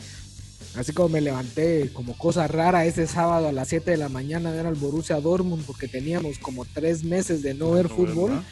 así 0.77 0.93
como 0.93 1.09
me 1.09 1.21
levanté 1.21 1.91
como 1.93 2.17
cosa 2.17 2.47
rara 2.47 2.87
ese 2.87 3.09
sábado 3.09 3.49
a 3.49 3.53
las 3.53 3.69
7 3.69 3.91
de 3.91 3.97
la 3.97 4.09
mañana 4.09 4.51
a 4.51 4.53
ver 4.53 4.67
al 4.67 4.77
Borussia 4.77 5.21
Dortmund 5.21 5.65
porque 5.67 5.89
teníamos 5.89 6.39
como 6.39 6.65
tres 6.65 7.03
meses 7.03 7.43
de 7.43 7.55
no 7.55 7.73
ver 7.73 7.89
fútbol. 7.89 8.45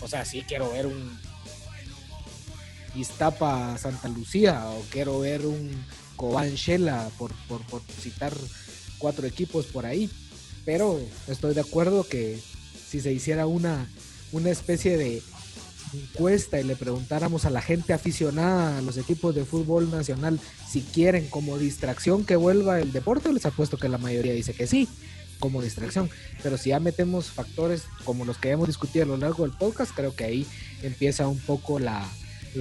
O 0.00 0.08
sea, 0.08 0.24
sí 0.24 0.42
quiero 0.46 0.72
ver 0.72 0.88
un 0.88 1.31
Iztapa 2.94 3.76
Santa 3.78 4.08
Lucía 4.08 4.66
o 4.66 4.82
quiero 4.90 5.20
ver 5.20 5.46
un 5.46 5.70
Cobán 6.16 6.54
Shela 6.54 7.10
por, 7.18 7.32
por, 7.48 7.62
por 7.66 7.82
citar 7.82 8.34
cuatro 8.98 9.26
equipos 9.26 9.66
por 9.66 9.86
ahí 9.86 10.10
pero 10.64 11.00
estoy 11.26 11.54
de 11.54 11.60
acuerdo 11.60 12.04
que 12.04 12.38
si 12.88 13.00
se 13.00 13.12
hiciera 13.12 13.46
una, 13.46 13.88
una 14.32 14.50
especie 14.50 14.96
de 14.96 15.22
encuesta 15.92 16.60
y 16.60 16.64
le 16.64 16.76
preguntáramos 16.76 17.44
a 17.44 17.50
la 17.50 17.60
gente 17.60 17.92
aficionada 17.92 18.78
a 18.78 18.82
los 18.82 18.96
equipos 18.96 19.34
de 19.34 19.44
fútbol 19.44 19.90
nacional 19.90 20.40
si 20.66 20.80
quieren 20.80 21.28
como 21.28 21.58
distracción 21.58 22.24
que 22.24 22.36
vuelva 22.36 22.80
el 22.80 22.92
deporte, 22.92 23.32
les 23.32 23.44
apuesto 23.44 23.76
que 23.76 23.88
la 23.88 23.98
mayoría 23.98 24.32
dice 24.32 24.54
que 24.54 24.66
sí, 24.66 24.88
como 25.38 25.60
distracción. 25.60 26.08
Pero 26.42 26.56
si 26.56 26.70
ya 26.70 26.80
metemos 26.80 27.26
factores 27.26 27.84
como 28.04 28.24
los 28.24 28.38
que 28.38 28.50
hemos 28.50 28.68
discutido 28.68 29.04
a 29.04 29.08
lo 29.08 29.16
largo 29.16 29.42
del 29.42 29.56
podcast, 29.56 29.92
creo 29.94 30.14
que 30.14 30.24
ahí 30.24 30.46
empieza 30.82 31.28
un 31.28 31.38
poco 31.40 31.78
la, 31.78 32.08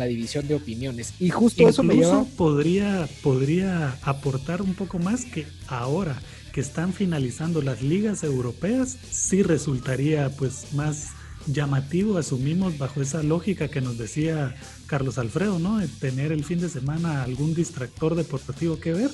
división 0.06 0.48
de 0.48 0.56
opiniones. 0.56 1.14
Y 1.20 1.30
justo 1.30 1.68
eso 1.68 1.84
me 1.84 1.96
lleva... 1.96 2.24
podría, 2.38 3.08
podría 3.22 3.98
aportar 4.02 4.62
un 4.62 4.74
poco 4.74 5.00
más 5.00 5.26
que 5.26 5.46
ahora 5.68 6.22
que 6.52 6.62
están 6.62 6.94
finalizando 6.94 7.62
las 7.62 7.82
ligas 7.82 8.24
europeas, 8.24 8.98
sí 9.10 9.42
resultaría 9.42 10.30
pues 10.30 10.74
más 10.74 11.10
llamativo, 11.48 12.18
asumimos 12.18 12.78
bajo 12.78 13.02
esa 13.02 13.24
lógica 13.24 13.70
que 13.70 13.82
nos 13.82 13.98
decía 13.98 14.56
Carlos 14.88 15.18
Alfredo, 15.18 15.60
¿no? 15.60 15.78
De 15.78 15.88
tener 15.88 16.32
el 16.32 16.44
fin 16.44 16.60
de 16.60 16.70
semana 16.70 17.24
algún 17.24 17.54
distractor 17.54 18.16
deportivo 18.16 18.80
que 18.80 18.94
ver. 18.94 19.10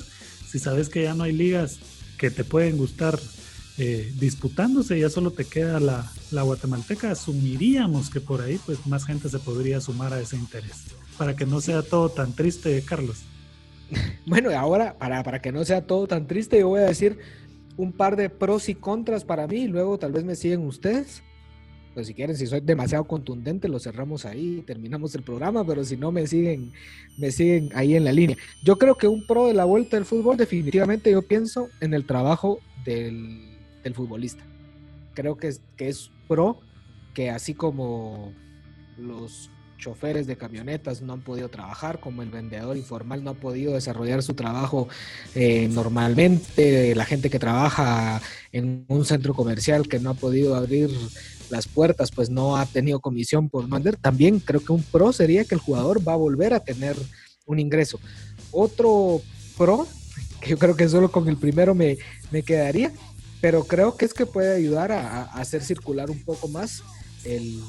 Si 0.50 0.58
sabes 0.58 0.88
que 0.88 1.04
ya 1.04 1.14
no 1.14 1.24
hay 1.24 1.32
ligas 1.32 1.78
que 2.18 2.30
te 2.30 2.44
pueden 2.44 2.76
gustar 2.76 3.18
eh, 3.80 4.12
disputándose, 4.18 4.98
ya 4.98 5.08
solo 5.08 5.30
te 5.30 5.44
queda 5.44 5.78
la, 5.78 6.10
la 6.32 6.42
guatemalteca, 6.42 7.12
asumiríamos 7.12 8.10
que 8.10 8.20
por 8.20 8.40
ahí 8.40 8.58
pues 8.66 8.84
más 8.88 9.04
gente 9.04 9.28
se 9.28 9.38
podría 9.38 9.80
sumar 9.80 10.12
a 10.12 10.20
ese 10.20 10.34
interés, 10.34 10.86
para 11.16 11.36
que 11.36 11.46
no 11.46 11.60
sea 11.60 11.82
todo 11.82 12.08
tan 12.08 12.34
triste, 12.34 12.82
Carlos. 12.84 13.22
Bueno, 14.26 14.50
ahora, 14.50 14.98
para, 14.98 15.22
para 15.22 15.40
que 15.40 15.52
no 15.52 15.64
sea 15.64 15.86
todo 15.86 16.06
tan 16.06 16.26
triste, 16.26 16.58
yo 16.58 16.68
voy 16.68 16.80
a 16.80 16.86
decir 16.86 17.18
un 17.76 17.92
par 17.92 18.16
de 18.16 18.28
pros 18.28 18.68
y 18.68 18.74
contras 18.74 19.24
para 19.24 19.46
mí, 19.46 19.62
y 19.62 19.68
luego 19.68 19.96
tal 19.96 20.10
vez 20.10 20.24
me 20.24 20.34
siguen 20.34 20.66
ustedes. 20.66 21.22
Pues 21.94 22.08
si 22.08 22.14
quieren, 22.14 22.36
si 22.36 22.46
soy 22.46 22.60
demasiado 22.60 23.04
contundente, 23.04 23.68
lo 23.68 23.78
cerramos 23.78 24.24
ahí, 24.24 24.62
terminamos 24.66 25.14
el 25.14 25.22
programa, 25.22 25.64
pero 25.64 25.84
si 25.84 25.96
no 25.96 26.12
me 26.12 26.26
siguen, 26.26 26.72
me 27.16 27.30
siguen 27.30 27.70
ahí 27.74 27.94
en 27.94 28.04
la 28.04 28.12
línea. 28.12 28.36
Yo 28.64 28.76
creo 28.76 28.96
que 28.96 29.06
un 29.06 29.26
pro 29.26 29.46
de 29.46 29.54
la 29.54 29.64
vuelta 29.64 29.96
del 29.96 30.04
fútbol, 30.04 30.36
definitivamente 30.36 31.12
yo 31.12 31.22
pienso 31.22 31.68
en 31.80 31.94
el 31.94 32.04
trabajo 32.04 32.60
del, 32.84 33.57
del 33.82 33.94
futbolista. 33.94 34.44
Creo 35.14 35.36
que 35.36 35.48
es, 35.48 35.60
que 35.76 35.88
es 35.88 36.10
pro 36.26 36.60
que 37.14 37.30
así 37.30 37.54
como 37.54 38.32
los 38.96 39.50
choferes 39.78 40.26
de 40.26 40.36
camionetas 40.36 41.02
no 41.02 41.12
han 41.12 41.22
podido 41.22 41.48
trabajar, 41.48 42.00
como 42.00 42.22
el 42.22 42.30
vendedor 42.30 42.76
informal 42.76 43.22
no 43.24 43.30
ha 43.30 43.34
podido 43.34 43.74
desarrollar 43.74 44.22
su 44.22 44.34
trabajo 44.34 44.88
eh, 45.34 45.68
normalmente, 45.68 46.94
la 46.94 47.04
gente 47.04 47.30
que 47.30 47.38
trabaja 47.38 48.20
en 48.52 48.84
un 48.88 49.04
centro 49.04 49.34
comercial 49.34 49.88
que 49.88 50.00
no 50.00 50.10
ha 50.10 50.14
podido 50.14 50.56
abrir 50.56 50.90
las 51.48 51.66
puertas, 51.66 52.10
pues 52.10 52.28
no 52.28 52.56
ha 52.56 52.66
tenido 52.66 53.00
comisión 53.00 53.48
por 53.48 53.68
vender. 53.68 53.96
También 53.96 54.40
creo 54.40 54.62
que 54.62 54.72
un 54.72 54.82
pro 54.82 55.12
sería 55.12 55.44
que 55.44 55.54
el 55.54 55.60
jugador 55.60 56.06
va 56.06 56.12
a 56.12 56.16
volver 56.16 56.52
a 56.52 56.60
tener 56.60 56.96
un 57.46 57.58
ingreso. 57.58 57.98
Otro 58.50 59.22
pro, 59.56 59.86
que 60.40 60.50
yo 60.50 60.58
creo 60.58 60.76
que 60.76 60.88
solo 60.88 61.10
con 61.10 61.28
el 61.28 61.36
primero 61.36 61.74
me, 61.74 61.98
me 62.30 62.42
quedaría, 62.42 62.92
pero 63.40 63.64
creo 63.64 63.96
que 63.96 64.04
es 64.04 64.14
que 64.14 64.26
puede 64.26 64.56
ayudar 64.56 64.92
a 64.92 65.24
hacer 65.24 65.62
circular 65.62 66.10
un 66.10 66.22
poco 66.24 66.48
más 66.48 66.82
el, 67.24 67.62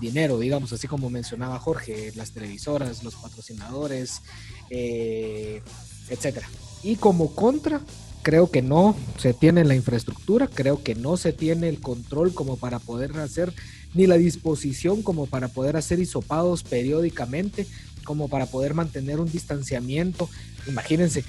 dinero, 0.00 0.38
digamos, 0.38 0.72
así 0.72 0.86
como 0.86 1.10
mencionaba 1.10 1.58
Jorge, 1.58 2.12
las 2.14 2.30
televisoras, 2.32 3.02
los 3.02 3.16
patrocinadores, 3.16 4.22
eh, 4.70 5.60
etcétera. 6.08 6.48
Y 6.82 6.96
como 6.96 7.34
contra, 7.34 7.80
creo 8.22 8.50
que 8.50 8.62
no 8.62 8.96
se 9.18 9.34
tiene 9.34 9.64
la 9.64 9.74
infraestructura, 9.74 10.46
creo 10.46 10.82
que 10.82 10.94
no 10.94 11.16
se 11.16 11.32
tiene 11.32 11.68
el 11.68 11.80
control 11.80 12.32
como 12.32 12.56
para 12.56 12.78
poder 12.78 13.16
hacer, 13.18 13.52
ni 13.94 14.06
la 14.06 14.16
disposición 14.16 15.02
como 15.02 15.26
para 15.26 15.48
poder 15.48 15.76
hacer 15.76 15.98
hisopados 15.98 16.62
periódicamente, 16.62 17.66
como 18.04 18.28
para 18.28 18.46
poder 18.46 18.74
mantener 18.74 19.20
un 19.20 19.30
distanciamiento. 19.30 20.28
Imagínense, 20.68 21.24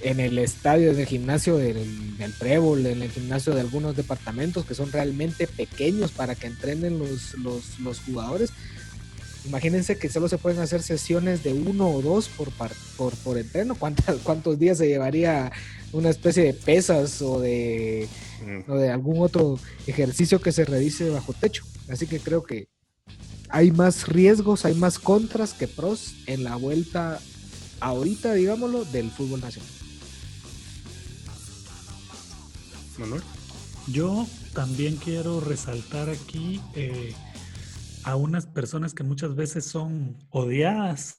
en 0.00 0.20
el 0.20 0.38
estadio, 0.38 0.90
en 0.90 1.00
el 1.00 1.06
gimnasio 1.06 1.56
del, 1.56 2.16
del 2.18 2.32
Prébol, 2.32 2.86
en 2.86 3.02
el 3.02 3.10
gimnasio 3.10 3.54
de 3.54 3.60
algunos 3.60 3.96
departamentos 3.96 4.64
que 4.66 4.74
son 4.74 4.92
realmente 4.92 5.46
pequeños 5.46 6.12
para 6.12 6.34
que 6.34 6.46
entrenen 6.46 6.98
los, 6.98 7.34
los, 7.34 7.78
los 7.80 8.00
jugadores. 8.00 8.52
Imagínense 9.46 9.98
que 9.98 10.08
solo 10.08 10.28
se 10.28 10.38
pueden 10.38 10.60
hacer 10.60 10.82
sesiones 10.82 11.44
de 11.44 11.52
uno 11.52 11.88
o 11.90 12.02
dos 12.02 12.28
por, 12.28 12.50
por, 12.50 13.14
por 13.16 13.38
entreno. 13.38 13.74
¿Cuántos, 13.78 14.20
¿Cuántos 14.22 14.58
días 14.58 14.78
se 14.78 14.88
llevaría 14.88 15.52
una 15.92 16.10
especie 16.10 16.44
de 16.44 16.54
pesas 16.54 17.20
o 17.22 17.40
de, 17.40 18.08
mm. 18.46 18.70
o 18.70 18.76
de 18.76 18.90
algún 18.90 19.22
otro 19.22 19.58
ejercicio 19.86 20.40
que 20.40 20.52
se 20.52 20.64
realice 20.64 21.10
bajo 21.10 21.32
techo? 21.32 21.64
Así 21.88 22.06
que 22.06 22.20
creo 22.20 22.42
que 22.42 22.68
hay 23.50 23.70
más 23.70 24.08
riesgos, 24.08 24.64
hay 24.64 24.74
más 24.74 24.98
contras 24.98 25.52
que 25.52 25.68
pros 25.68 26.14
en 26.26 26.42
la 26.42 26.56
vuelta 26.56 27.20
ahorita, 27.80 28.32
digámoslo, 28.32 28.84
del 28.86 29.10
fútbol 29.10 29.40
nacional. 29.40 29.83
Manuel. 32.98 33.22
Yo 33.92 34.26
también 34.54 34.96
quiero 34.96 35.40
resaltar 35.40 36.08
aquí 36.08 36.60
eh, 36.74 37.12
a 38.04 38.16
unas 38.16 38.46
personas 38.46 38.94
que 38.94 39.02
muchas 39.02 39.34
veces 39.34 39.64
son 39.64 40.16
odiadas, 40.30 41.16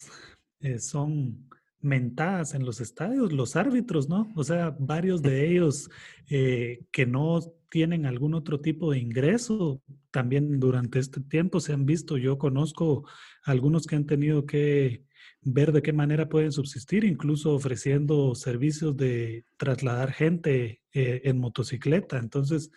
eh, 0.61 0.79
son 0.79 1.47
mentadas 1.79 2.55
en 2.55 2.65
los 2.65 2.81
estadios, 2.81 3.31
los 3.31 3.55
árbitros, 3.55 4.09
¿no? 4.09 4.31
O 4.35 4.43
sea, 4.43 4.75
varios 4.79 5.21
de 5.21 5.51
ellos 5.51 5.89
eh, 6.29 6.79
que 6.91 7.05
no 7.05 7.41
tienen 7.69 8.07
algún 8.07 8.33
otro 8.33 8.59
tipo 8.59 8.91
de 8.91 8.99
ingreso, 8.99 9.81
también 10.09 10.59
durante 10.59 10.97
este 10.97 11.21
tiempo 11.21 11.59
se 11.59 11.73
han 11.73 11.85
visto, 11.85 12.17
yo 12.17 12.39
conozco 12.39 13.07
algunos 13.43 13.85
que 13.85 13.95
han 13.95 14.05
tenido 14.05 14.45
que 14.45 15.03
ver 15.41 15.71
de 15.71 15.83
qué 15.83 15.93
manera 15.93 16.27
pueden 16.27 16.51
subsistir, 16.51 17.03
incluso 17.03 17.53
ofreciendo 17.53 18.33
servicios 18.33 18.97
de 18.97 19.45
trasladar 19.57 20.11
gente 20.11 20.81
eh, 20.95 21.21
en 21.25 21.37
motocicleta. 21.37 22.17
Entonces, 22.17 22.71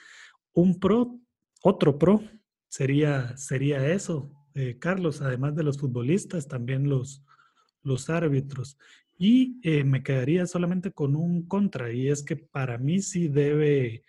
un 0.53 0.79
pro, 0.79 1.19
otro 1.63 1.99
pro 1.99 2.21
sería, 2.69 3.37
sería 3.37 3.89
eso, 3.89 4.31
eh, 4.55 4.77
Carlos, 4.79 5.23
además 5.23 5.55
de 5.55 5.63
los 5.63 5.79
futbolistas, 5.79 6.49
también 6.49 6.89
los, 6.89 7.25
los 7.83 8.11
árbitros. 8.11 8.77
Y 9.17 9.61
eh, 9.63 9.85
me 9.85 10.03
quedaría 10.03 10.47
solamente 10.47 10.93
con 10.93 11.17
un 11.17 11.47
contra, 11.47 11.93
y 11.93 12.09
es 12.09 12.23
que 12.23 12.37
para 12.37 12.77
mí 12.77 13.01
sí 13.01 13.29
debe, 13.29 14.05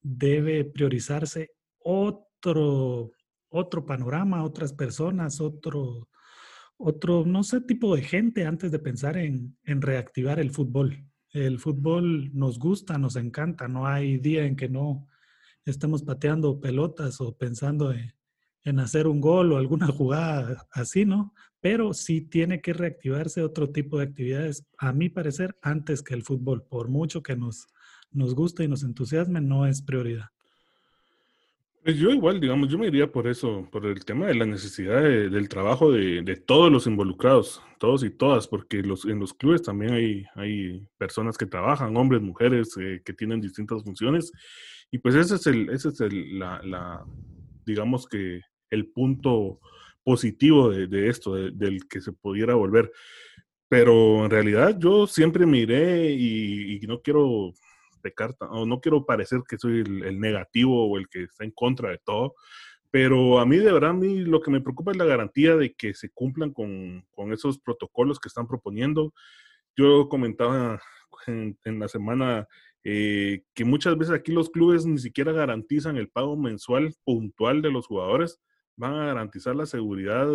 debe 0.00 0.64
priorizarse 0.64 1.52
otro, 1.78 3.12
otro 3.50 3.86
panorama, 3.86 4.44
otras 4.44 4.72
personas, 4.72 5.40
otro, 5.40 6.08
otro, 6.76 7.24
no 7.26 7.42
sé, 7.42 7.60
tipo 7.60 7.94
de 7.94 8.02
gente 8.02 8.46
antes 8.46 8.72
de 8.72 8.78
pensar 8.78 9.18
en, 9.18 9.56
reactivar 9.64 10.40
el 10.40 10.50
fútbol. 10.50 11.04
El 11.32 11.58
fútbol 11.58 12.30
nos 12.34 12.58
gusta, 12.58 12.98
nos 12.98 13.16
encanta, 13.16 13.68
no 13.68 13.86
hay 13.86 14.18
día 14.18 14.44
en 14.44 14.56
que 14.56 14.68
no 14.68 15.06
estemos 15.64 16.02
pateando 16.02 16.60
pelotas 16.60 17.20
o 17.20 17.36
pensando 17.36 17.92
en, 17.92 18.12
en 18.64 18.80
hacer 18.80 19.06
un 19.06 19.20
gol 19.20 19.52
o 19.52 19.56
alguna 19.56 19.86
jugada 19.92 20.66
así, 20.72 21.04
¿no? 21.04 21.32
Pero 21.60 21.92
sí 21.94 22.22
tiene 22.22 22.60
que 22.60 22.72
reactivarse 22.72 23.42
otro 23.42 23.70
tipo 23.70 23.98
de 23.98 24.04
actividades, 24.04 24.66
a 24.78 24.92
mi 24.92 25.08
parecer, 25.08 25.56
antes 25.62 26.02
que 26.02 26.14
el 26.14 26.22
fútbol. 26.22 26.64
Por 26.64 26.88
mucho 26.88 27.22
que 27.22 27.36
nos, 27.36 27.66
nos 28.10 28.34
guste 28.34 28.64
y 28.64 28.68
nos 28.68 28.82
entusiasme, 28.82 29.40
no 29.40 29.66
es 29.66 29.82
prioridad. 29.82 30.30
Pues 31.82 31.96
yo 31.96 32.10
igual, 32.10 32.40
digamos, 32.40 32.68
yo 32.68 32.76
me 32.76 32.88
iría 32.88 33.10
por 33.10 33.26
eso, 33.26 33.66
por 33.72 33.86
el 33.86 34.04
tema 34.04 34.26
de 34.26 34.34
la 34.34 34.44
necesidad 34.44 35.00
del 35.02 35.48
trabajo 35.48 35.90
de, 35.90 36.36
todos 36.36 36.70
los 36.70 36.86
involucrados, 36.86 37.62
todos 37.78 38.04
y 38.04 38.10
todas, 38.10 38.46
porque 38.46 38.82
los, 38.82 39.06
en 39.06 39.18
los 39.18 39.32
clubes 39.32 39.62
también 39.62 39.94
hay, 39.94 40.24
hay 40.34 40.86
personas 40.98 41.38
que 41.38 41.46
trabajan, 41.46 41.96
hombres, 41.96 42.20
mujeres, 42.20 42.76
eh, 42.78 43.00
que 43.02 43.14
tienen 43.14 43.40
distintas 43.40 43.82
funciones, 43.82 44.30
y 44.90 44.98
pues 44.98 45.14
ese 45.14 45.36
es 45.36 45.46
el, 45.46 45.70
ese 45.70 45.88
es 45.88 46.00
el, 46.02 46.38
la, 46.38 47.02
digamos 47.64 48.06
que 48.06 48.42
el 48.68 48.88
punto 48.88 49.60
positivo 50.04 50.68
de, 50.68 51.08
esto, 51.08 51.34
del 51.34 51.88
que 51.88 52.02
se 52.02 52.12
pudiera 52.12 52.54
volver. 52.54 52.92
Pero 53.68 54.24
en 54.24 54.30
realidad 54.30 54.76
yo 54.78 55.06
siempre 55.06 55.46
miré 55.46 56.10
y, 56.10 56.76
y 56.82 56.86
no 56.86 57.00
quiero 57.00 57.54
pecar, 58.00 58.34
o 58.40 58.66
no 58.66 58.80
quiero 58.80 59.06
parecer 59.06 59.42
que 59.48 59.58
soy 59.58 59.80
el, 59.80 60.20
negativo 60.20 60.90
o 60.90 60.98
el 60.98 61.08
que 61.08 61.24
está 61.24 61.44
en 61.44 61.52
contra 61.52 61.90
de 61.90 61.98
todo, 61.98 62.34
pero 62.90 63.38
a 63.38 63.46
mí 63.46 63.56
de 63.56 63.72
verdad 63.72 63.90
a 63.90 63.94
mí 63.94 64.18
lo 64.18 64.40
que 64.40 64.50
me 64.50 64.60
preocupa 64.60 64.90
es 64.90 64.96
la 64.96 65.04
garantía 65.04 65.56
de 65.56 65.74
que 65.74 65.94
se 65.94 66.10
cumplan 66.10 66.52
con, 66.52 67.06
con 67.12 67.32
esos 67.32 67.58
protocolos 67.60 68.18
que 68.18 68.28
están 68.28 68.48
proponiendo. 68.48 69.14
Yo 69.76 70.08
comentaba 70.08 70.80
en, 71.26 71.56
la 71.78 71.88
semana 71.88 72.48
eh, 72.84 73.42
que 73.54 73.64
muchas 73.64 73.96
veces 73.96 74.14
aquí 74.14 74.32
los 74.32 74.50
clubes 74.50 74.86
ni 74.86 74.98
siquiera 74.98 75.32
garantizan 75.32 75.96
el 75.96 76.08
pago 76.08 76.36
mensual 76.36 76.94
puntual 77.04 77.62
de 77.62 77.70
los 77.70 77.86
jugadores, 77.86 78.40
van 78.76 78.94
a 78.94 79.06
garantizar 79.06 79.54
la 79.54 79.66
seguridad 79.66 80.26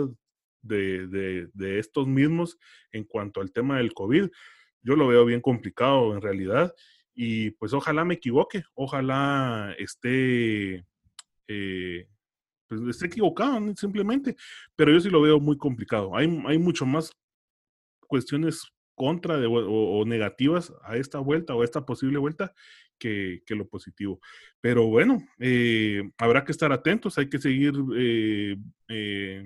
de, 0.61 1.07
de, 1.07 1.49
de, 1.53 1.79
estos 1.79 2.07
mismos 2.07 2.57
en 2.91 3.03
cuanto 3.03 3.41
al 3.41 3.51
tema 3.51 3.77
del 3.77 3.93
COVID. 3.93 4.29
Yo 4.81 4.95
lo 4.95 5.07
veo 5.07 5.25
bien 5.25 5.41
complicado 5.41 6.13
en 6.13 6.21
realidad 6.21 6.73
y 7.15 7.51
pues 7.51 7.73
ojalá 7.73 8.03
me 8.03 8.15
equivoque, 8.15 8.63
ojalá 8.73 9.73
esté, 9.79 10.85
eh, 11.47 12.07
pues 12.67 12.81
esté 12.89 13.07
equivocado 13.07 13.73
simplemente, 13.75 14.35
pero 14.75 14.91
yo 14.91 14.99
sí 14.99 15.09
lo 15.09 15.21
veo 15.21 15.39
muy 15.39 15.57
complicado. 15.57 16.15
Hay, 16.15 16.27
hay 16.45 16.57
mucho 16.57 16.85
más 16.85 17.11
cuestiones 18.07 18.63
contra 18.95 19.37
de, 19.37 19.47
o, 19.47 20.03
negativas 20.05 20.73
a 20.83 20.97
esta 20.97 21.19
vuelta 21.19 21.55
o 21.55 21.61
a 21.61 21.65
esta 21.65 21.85
posible 21.85 22.17
vuelta 22.17 22.53
que, 22.97 23.41
que 23.45 23.55
lo 23.55 23.67
positivo. 23.67 24.19
Pero 24.59 24.87
bueno, 24.87 25.25
eh, 25.39 26.03
habrá 26.17 26.43
que 26.43 26.51
estar 26.51 26.71
atentos, 26.71 27.17
hay 27.17 27.29
que 27.29 27.39
seguir 27.39 27.73
eh, 27.97 28.57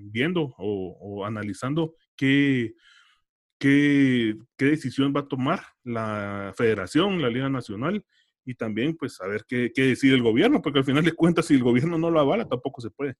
viendo 0.03 0.55
o, 0.57 0.97
o 0.99 1.25
analizando 1.25 1.95
qué 2.15 2.73
qué, 3.59 4.35
decisión 4.57 5.13
va 5.15 5.21
a 5.21 5.27
tomar 5.27 5.61
la 5.83 6.53
federación, 6.57 7.21
la 7.21 7.29
Liga 7.29 7.49
Nacional, 7.49 8.03
y 8.45 8.55
también 8.55 8.95
pues 8.97 9.15
saber 9.15 9.45
qué, 9.47 9.71
qué 9.75 9.83
decide 9.83 10.15
el 10.15 10.23
gobierno, 10.23 10.61
porque 10.61 10.79
al 10.79 10.85
final 10.85 11.03
de 11.03 11.11
cuentas 11.11 11.45
si 11.45 11.55
el 11.55 11.63
gobierno 11.63 11.97
no 11.97 12.09
lo 12.09 12.19
avala 12.19 12.47
tampoco 12.47 12.81
se 12.81 12.89
puede. 12.89 13.15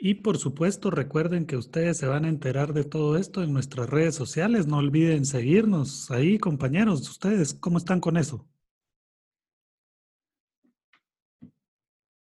Y 0.00 0.14
por 0.14 0.38
supuesto, 0.38 0.90
recuerden 0.90 1.46
que 1.46 1.56
ustedes 1.56 1.96
se 1.96 2.06
van 2.06 2.24
a 2.24 2.28
enterar 2.28 2.72
de 2.74 2.84
todo 2.84 3.16
esto 3.16 3.42
en 3.42 3.52
nuestras 3.52 3.88
redes 3.88 4.14
sociales. 4.14 4.66
No 4.66 4.78
olviden 4.78 5.24
seguirnos 5.24 6.10
ahí, 6.10 6.38
compañeros. 6.38 7.08
¿Ustedes 7.08 7.54
cómo 7.54 7.78
están 7.78 8.00
con 8.00 8.16
eso? 8.16 8.46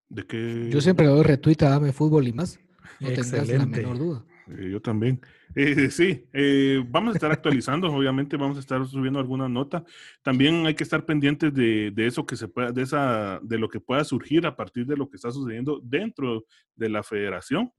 ¿De 0.08 0.26
qué? 0.26 0.70
Yo 0.72 0.80
siempre 0.80 1.08
doy 1.08 1.24
retweet 1.24 1.58
a 1.64 1.70
Dame 1.70 1.92
Fútbol 1.92 2.28
y 2.28 2.34
más. 2.34 2.60
No 3.00 3.10
tengas 3.10 3.50
la 3.50 3.66
menor 3.66 3.98
duda. 3.98 4.26
Eh, 4.48 4.70
yo 4.72 4.82
también. 4.82 5.22
Eh, 5.56 5.90
sí, 5.90 6.28
eh, 6.34 6.84
vamos 6.88 7.14
a 7.14 7.18
estar 7.18 7.32
actualizando, 7.32 7.88
obviamente 7.92 8.38
vamos 8.38 8.58
a 8.58 8.60
estar 8.60 8.86
subiendo 8.86 9.20
alguna 9.20 9.50
nota. 9.50 9.84
También 10.22 10.66
hay 10.66 10.76
que 10.76 10.84
estar 10.84 11.06
pendientes 11.06 11.54
de, 11.54 11.94
eso 11.98 12.26
que 12.26 12.36
se 12.36 12.48
pueda, 12.48 12.72
de 12.72 12.84
esa, 12.84 13.40
de 13.42 13.58
lo 13.58 13.70
que 13.70 13.80
pueda 13.80 14.04
surgir 14.04 14.46
a 14.46 14.56
partir 14.56 14.86
de 14.86 14.98
lo 14.98 15.10
que 15.10 15.16
está 15.18 15.32
sucediendo 15.32 15.80
dentro 15.84 16.46
de 16.76 16.90
la 16.90 17.04
federación. 17.04 17.72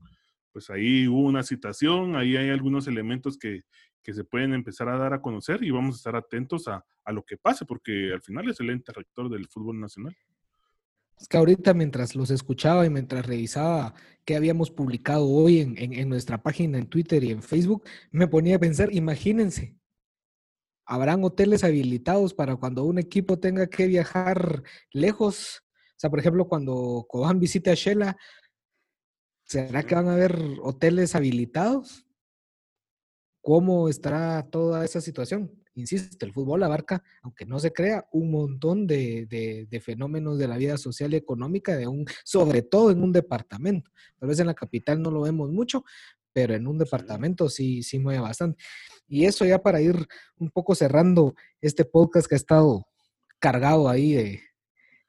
Pues 0.53 0.71
ahí 0.71 1.07
hubo 1.07 1.23
una 1.23 1.43
citación, 1.43 2.17
ahí 2.17 2.37
hay 2.37 2.51
algunos 2.51 2.89
elementos 2.89 3.39
que, 3.39 3.63
se 4.03 4.23
pueden 4.23 4.55
empezar 4.55 4.89
a 4.89 4.97
dar 4.97 5.13
a 5.15 5.21
conocer 5.21 5.65
y 5.65 5.73
vamos 5.73 5.97
a 5.97 5.99
estar 5.99 6.15
atentos 6.15 6.69
a, 6.69 6.85
a 7.05 7.13
lo 7.13 7.25
que 7.25 7.37
pase, 7.37 7.65
porque 7.65 8.13
al 8.13 8.23
final 8.23 8.49
es 8.49 8.61
el 8.61 8.71
ente 8.71 8.93
rector 8.93 9.29
del 9.29 9.49
fútbol 9.49 9.81
nacional. 9.81 10.15
Es 11.19 11.29
que 11.29 11.39
ahorita 11.39 11.73
mientras 11.73 12.15
los 12.15 12.31
escuchaba 12.31 12.85
y 12.85 12.91
mientras 12.91 13.25
revisaba 13.25 13.95
qué 14.25 14.37
habíamos 14.37 14.71
publicado 14.71 15.27
hoy 15.27 15.61
en, 15.61 16.09
nuestra 16.09 16.43
página 16.43 16.79
en 16.79 16.89
Twitter 16.89 17.25
y 17.25 17.31
en 17.31 17.43
Facebook, 17.43 17.85
me 18.11 18.29
ponía 18.29 18.57
a 18.57 18.59
pensar, 18.59 18.93
imagínense, 18.93 19.77
¿habrán 20.85 21.25
hoteles 21.25 21.65
habilitados 21.65 22.35
para 22.35 22.57
cuando 22.57 22.85
un 22.85 22.99
equipo 22.99 23.39
tenga 23.39 23.67
que 23.69 23.87
viajar 23.87 24.63
lejos? 24.93 25.63
O 25.97 25.99
sea, 25.99 26.11
por 26.11 26.19
ejemplo, 26.19 26.49
cuando 26.49 27.07
Cobán 27.09 27.41
visite 27.41 27.71
a 27.71 27.75
Shela, 27.75 28.17
¿será 29.45 29.85
que 29.85 29.95
van 29.95 30.09
a 30.09 30.15
haber 30.15 30.39
hoteles 30.63 31.15
habilitados? 31.15 32.07
¿Cómo 33.41 33.89
estará 33.89 34.43
toda 34.51 34.85
esa 34.85 35.01
situación? 35.01 35.66
Insisto, 35.77 36.27
el 36.27 36.33
fútbol 36.33 36.63
abarca, 36.63 37.03
aunque 37.23 37.47
no 37.47 37.59
se 37.59 37.73
crea, 37.73 38.07
un 38.13 38.31
montón 38.31 38.87
de, 38.87 39.69
fenómenos 39.83 40.39
de 40.39 40.49
la 40.49 40.57
vida 40.57 40.77
social 40.77 41.13
y 41.15 41.17
económica, 41.17 41.77
de 41.77 41.87
un, 41.87 42.07
sobre 42.25 42.63
todo 42.63 42.91
en 42.91 43.03
un 43.03 43.13
departamento. 43.13 43.91
Tal 44.19 44.29
vez 44.29 44.41
en 44.41 44.47
la 44.47 44.55
capital 44.55 45.01
no 45.01 45.11
lo 45.11 45.23
vemos 45.23 45.51
mucho, 45.51 45.85
pero 46.33 46.55
en 46.55 46.67
un 46.67 46.79
departamento 46.79 47.49
sí, 47.49 47.83
sí 47.83 47.99
mueve 47.99 48.21
bastante. 48.21 48.63
Y 49.07 49.25
eso 49.27 49.45
ya 49.45 49.63
para 49.63 49.81
ir 49.81 50.09
un 50.39 50.51
poco 50.51 50.75
cerrando 50.75 51.35
este 51.61 51.85
podcast 51.85 52.27
que 52.27 52.35
ha 52.35 52.37
estado 52.37 52.87
cargado 53.39 53.89
ahí 53.89 54.41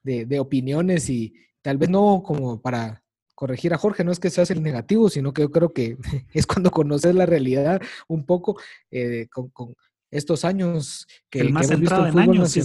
de, 0.03 0.25
de 0.25 0.39
opiniones 0.39 1.09
y 1.09 1.33
tal 1.61 1.77
vez 1.77 1.89
no 1.89 2.21
como 2.23 2.61
para 2.61 3.03
corregir 3.37 3.71
a 3.71 3.77
Jorge, 3.77 4.03
no 4.03 4.11
es 4.11 4.19
que 4.19 4.31
seas 4.31 4.49
el 4.49 4.63
negativo, 4.63 5.11
sino 5.11 5.31
que 5.31 5.43
yo 5.43 5.51
creo 5.51 5.71
que 5.71 5.95
es 6.33 6.47
cuando 6.47 6.71
conoces 6.71 7.13
la 7.13 7.27
realidad 7.27 7.79
un 8.07 8.25
poco 8.25 8.59
eh, 8.89 9.27
con, 9.31 9.75
estos 10.11 10.45
años 10.45 11.07
que 11.29 11.39
el 11.39 11.51
más 11.51 11.67
centrado 11.67 12.07
en 12.07 12.19
años, 12.19 12.51
sí 12.51 12.61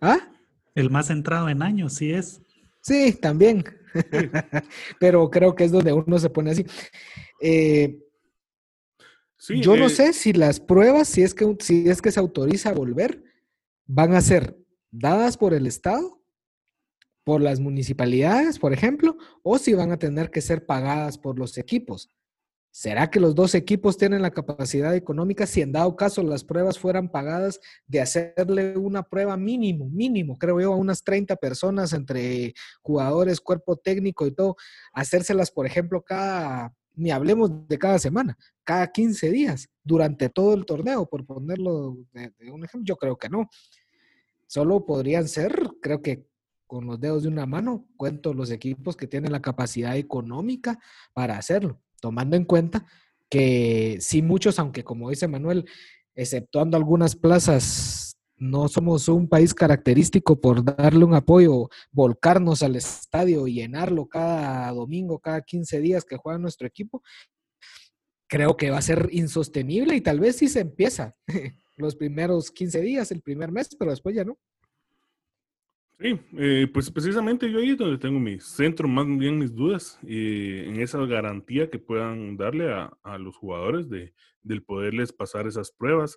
¿Ah? 0.00 0.18
El 0.74 0.90
más 0.90 1.08
centrado 1.08 1.48
en 1.48 1.62
años, 1.62 1.94
sí 1.94 2.12
es. 2.12 2.40
Sí, 2.80 3.12
también. 3.12 3.64
Pero 5.00 5.30
creo 5.30 5.54
que 5.54 5.64
es 5.64 5.72
donde 5.72 5.92
uno 5.92 6.18
se 6.18 6.30
pone 6.30 6.52
así. 6.52 6.64
Eh, 7.40 7.98
yo 9.48 9.76
no 9.76 9.86
eh, 9.86 9.90
sé 9.90 10.12
si 10.12 10.32
las 10.32 10.60
pruebas, 10.60 11.08
si 11.08 11.22
es, 11.22 11.34
que, 11.34 11.56
si 11.60 11.88
es 11.88 12.02
que 12.02 12.10
se 12.10 12.20
autoriza 12.20 12.70
a 12.70 12.74
volver, 12.74 13.22
van 13.86 14.14
a 14.14 14.20
ser 14.20 14.58
dadas 14.90 15.36
por 15.36 15.54
el 15.54 15.66
Estado, 15.66 16.22
por 17.24 17.40
las 17.40 17.60
municipalidades, 17.60 18.58
por 18.58 18.72
ejemplo, 18.72 19.16
o 19.42 19.58
si 19.58 19.74
van 19.74 19.92
a 19.92 19.98
tener 19.98 20.30
que 20.30 20.40
ser 20.40 20.66
pagadas 20.66 21.18
por 21.18 21.38
los 21.38 21.58
equipos. 21.58 22.10
¿Será 22.78 23.10
que 23.10 23.18
los 23.18 23.34
dos 23.34 23.56
equipos 23.56 23.96
tienen 23.96 24.22
la 24.22 24.30
capacidad 24.30 24.94
económica, 24.94 25.46
si 25.48 25.62
en 25.62 25.72
dado 25.72 25.96
caso 25.96 26.22
las 26.22 26.44
pruebas 26.44 26.78
fueran 26.78 27.08
pagadas, 27.08 27.58
de 27.88 28.00
hacerle 28.00 28.76
una 28.76 29.02
prueba 29.02 29.36
mínimo, 29.36 29.88
mínimo, 29.88 30.38
creo 30.38 30.60
yo, 30.60 30.72
a 30.72 30.76
unas 30.76 31.02
30 31.02 31.34
personas 31.34 31.92
entre 31.92 32.54
jugadores, 32.80 33.40
cuerpo 33.40 33.74
técnico 33.74 34.28
y 34.28 34.30
todo, 34.30 34.54
hacérselas, 34.92 35.50
por 35.50 35.66
ejemplo, 35.66 36.02
cada, 36.02 36.72
ni 36.94 37.10
hablemos 37.10 37.66
de 37.66 37.78
cada 37.80 37.98
semana, 37.98 38.38
cada 38.62 38.86
15 38.92 39.28
días, 39.32 39.68
durante 39.82 40.28
todo 40.28 40.54
el 40.54 40.64
torneo, 40.64 41.04
por 41.04 41.26
ponerlo 41.26 41.96
de, 42.12 42.32
de 42.38 42.52
un 42.52 42.64
ejemplo, 42.64 42.86
yo 42.86 42.96
creo 42.96 43.18
que 43.18 43.28
no. 43.28 43.50
Solo 44.46 44.86
podrían 44.86 45.26
ser, 45.26 45.68
creo 45.82 46.00
que 46.00 46.28
con 46.68 46.86
los 46.86 47.00
dedos 47.00 47.24
de 47.24 47.28
una 47.28 47.44
mano, 47.44 47.88
cuento 47.96 48.32
los 48.34 48.52
equipos 48.52 48.96
que 48.96 49.08
tienen 49.08 49.32
la 49.32 49.42
capacidad 49.42 49.96
económica 49.96 50.78
para 51.12 51.38
hacerlo 51.38 51.82
tomando 52.00 52.36
en 52.36 52.44
cuenta 52.44 52.86
que 53.28 53.98
sí 54.00 54.22
muchos, 54.22 54.58
aunque 54.58 54.84
como 54.84 55.10
dice 55.10 55.28
Manuel, 55.28 55.66
exceptuando 56.14 56.76
algunas 56.76 57.14
plazas, 57.14 58.18
no 58.36 58.68
somos 58.68 59.08
un 59.08 59.28
país 59.28 59.52
característico 59.52 60.40
por 60.40 60.64
darle 60.64 61.04
un 61.04 61.14
apoyo, 61.14 61.68
volcarnos 61.90 62.62
al 62.62 62.76
estadio 62.76 63.46
llenarlo 63.46 64.06
cada 64.06 64.70
domingo, 64.72 65.18
cada 65.18 65.42
15 65.42 65.80
días 65.80 66.04
que 66.04 66.16
juega 66.16 66.38
nuestro 66.38 66.66
equipo, 66.66 67.02
creo 68.28 68.56
que 68.56 68.70
va 68.70 68.78
a 68.78 68.82
ser 68.82 69.08
insostenible 69.12 69.96
y 69.96 70.00
tal 70.00 70.20
vez 70.20 70.36
sí 70.36 70.48
se 70.48 70.60
empieza 70.60 71.16
los 71.76 71.96
primeros 71.96 72.50
15 72.50 72.80
días, 72.80 73.10
el 73.10 73.22
primer 73.22 73.50
mes, 73.50 73.70
pero 73.78 73.90
después 73.90 74.14
ya 74.14 74.24
no. 74.24 74.38
Sí, 76.00 76.16
eh, 76.36 76.68
pues 76.72 76.90
precisamente 76.92 77.50
yo 77.50 77.58
ahí 77.58 77.70
es 77.70 77.78
donde 77.78 77.98
tengo 77.98 78.20
mi 78.20 78.38
centro, 78.38 78.86
más 78.86 79.04
bien 79.06 79.38
mis 79.38 79.52
dudas, 79.52 79.98
y 80.02 80.58
en 80.60 80.80
esa 80.80 81.04
garantía 81.06 81.68
que 81.68 81.80
puedan 81.80 82.36
darle 82.36 82.72
a, 82.72 82.96
a, 83.02 83.18
los 83.18 83.36
jugadores 83.36 83.88
de, 83.88 84.14
del 84.42 84.62
poderles 84.62 85.12
pasar 85.12 85.48
esas 85.48 85.72
pruebas. 85.72 86.16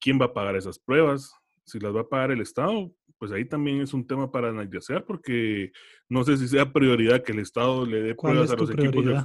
¿Quién 0.00 0.20
va 0.20 0.26
a 0.26 0.34
pagar 0.34 0.56
esas 0.56 0.80
pruebas? 0.80 1.34
Si 1.64 1.78
las 1.78 1.94
va 1.94 2.00
a 2.00 2.08
pagar 2.08 2.32
el 2.32 2.40
Estado, 2.40 2.92
pues 3.18 3.30
ahí 3.30 3.44
también 3.44 3.80
es 3.80 3.94
un 3.94 4.04
tema 4.04 4.32
para 4.32 4.48
analizar, 4.48 5.04
porque 5.04 5.70
no 6.08 6.24
sé 6.24 6.36
si 6.36 6.48
sea 6.48 6.72
prioridad 6.72 7.22
que 7.22 7.30
el 7.30 7.38
Estado 7.38 7.86
le 7.86 8.02
dé 8.02 8.14
pruebas 8.16 8.50
a 8.50 8.56
los 8.56 8.70
equipos. 8.70 9.06
De, 9.06 9.22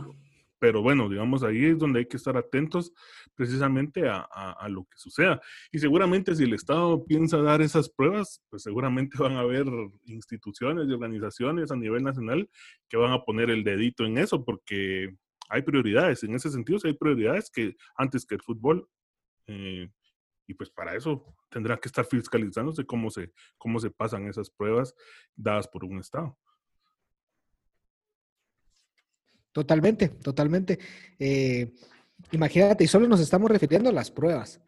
pero 0.59 0.81
bueno, 0.81 1.07
digamos, 1.09 1.43
ahí 1.43 1.65
es 1.65 1.77
donde 1.77 1.99
hay 1.99 2.05
que 2.07 2.17
estar 2.17 2.35
atentos 2.37 2.93
precisamente 3.35 4.07
a, 4.09 4.67
lo 4.69 4.85
que 4.85 4.97
suceda. 4.97 5.41
Y 5.71 5.79
seguramente 5.79 6.35
si 6.35 6.43
el 6.43 6.53
Estado 6.53 7.03
piensa 7.05 7.37
dar 7.37 7.61
esas 7.61 7.89
pruebas, 7.89 8.43
pues 8.49 8.63
seguramente 8.63 9.17
van 9.19 9.33
a 9.33 9.41
haber 9.41 9.65
instituciones 10.05 10.87
y 10.87 10.93
organizaciones 10.93 11.71
a 11.71 11.75
nivel 11.75 12.03
nacional 12.03 12.49
que 12.89 12.97
van 12.97 13.13
a 13.13 13.23
poner 13.23 13.49
el 13.49 13.63
dedito 13.63 14.05
en 14.05 14.17
eso, 14.17 14.43
porque 14.43 15.15
hay 15.49 15.61
prioridades. 15.61 16.23
En 16.23 16.33
ese 16.33 16.49
sentido, 16.49 16.79
hay 16.83 16.93
prioridades 16.93 17.49
que 17.49 17.75
antes 17.95 18.25
que 18.25 18.35
el 18.35 18.41
fútbol. 18.41 18.87
Eh, 19.47 19.89
y 20.49 20.53
pues 20.53 20.69
para 20.69 20.95
eso 20.95 21.35
tendrá 21.49 21.77
que 21.77 21.89
estar 21.89 22.05
fiscalizándose 22.05 22.85
cómo 22.85 23.09
se, 23.09 23.33
cómo 23.57 23.79
se 23.79 23.91
pasan 23.91 24.27
esas 24.27 24.49
pruebas 24.49 24.95
dadas 25.35 25.67
por 25.67 25.83
un 25.83 25.99
Estado. 25.99 26.37
Totalmente, 29.57 30.09
totalmente. 30.09 30.77
Eh, 31.17 31.73
imagínate, 32.31 32.83
y 32.83 32.87
solo 32.87 33.07
nos 33.07 33.19
estamos 33.19 33.49
refiriendo 33.49 33.89
a 33.89 33.91
las 33.91 34.11
pruebas. 34.11 34.61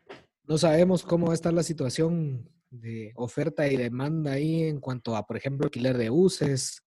No 0.47 0.57
sabemos 0.57 1.03
cómo 1.03 1.27
va 1.27 1.33
a 1.33 1.35
estar 1.35 1.53
la 1.53 1.61
situación 1.61 2.49
de 2.71 3.11
oferta 3.15 3.67
y 3.67 3.77
demanda 3.77 4.31
ahí 4.31 4.63
en 4.63 4.79
cuanto 4.79 5.15
a, 5.15 5.27
por 5.27 5.37
ejemplo, 5.37 5.65
alquiler 5.65 5.95
de 5.95 6.09
buses 6.09 6.81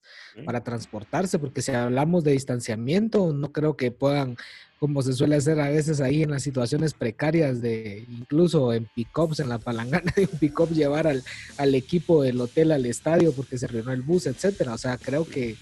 para 0.44 0.64
transportarse, 0.64 1.38
porque 1.38 1.62
si 1.62 1.70
hablamos 1.70 2.24
de 2.24 2.32
distanciamiento, 2.32 3.32
no 3.32 3.52
creo 3.52 3.76
que 3.76 3.92
puedan, 3.92 4.36
como 4.80 5.00
se 5.02 5.12
suele 5.12 5.36
hacer 5.36 5.60
a 5.60 5.68
veces 5.68 6.00
ahí 6.00 6.24
en 6.24 6.32
las 6.32 6.42
situaciones 6.42 6.94
precarias 6.94 7.62
de, 7.62 8.04
incluso 8.10 8.72
en 8.72 8.88
pick-ups, 8.96 9.38
en 9.38 9.48
la 9.48 9.60
palangana 9.60 10.12
de 10.16 10.22
un 10.22 10.38
pick-up, 10.40 10.70
llevar 10.70 11.06
al, 11.06 11.22
al, 11.56 11.72
equipo 11.76 12.24
del 12.24 12.40
hotel 12.40 12.72
al 12.72 12.84
estadio 12.84 13.30
porque 13.30 13.58
se 13.58 13.66
arruinó 13.66 13.92
el 13.92 14.02
bus, 14.02 14.26
etcétera. 14.26 14.74
O 14.74 14.78
sea, 14.78 14.98
creo 14.98 15.24
que 15.24 15.54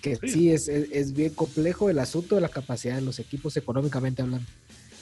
que 0.00 0.16
sí, 0.16 0.50
es, 0.50 0.68
es, 0.68 1.12
bien 1.12 1.34
complejo 1.34 1.90
el 1.90 1.98
asunto 1.98 2.34
de 2.34 2.40
la 2.40 2.48
capacidad 2.48 2.96
de 2.96 3.02
los 3.02 3.18
equipos 3.18 3.56
económicamente 3.56 4.22
hablando. 4.22 4.46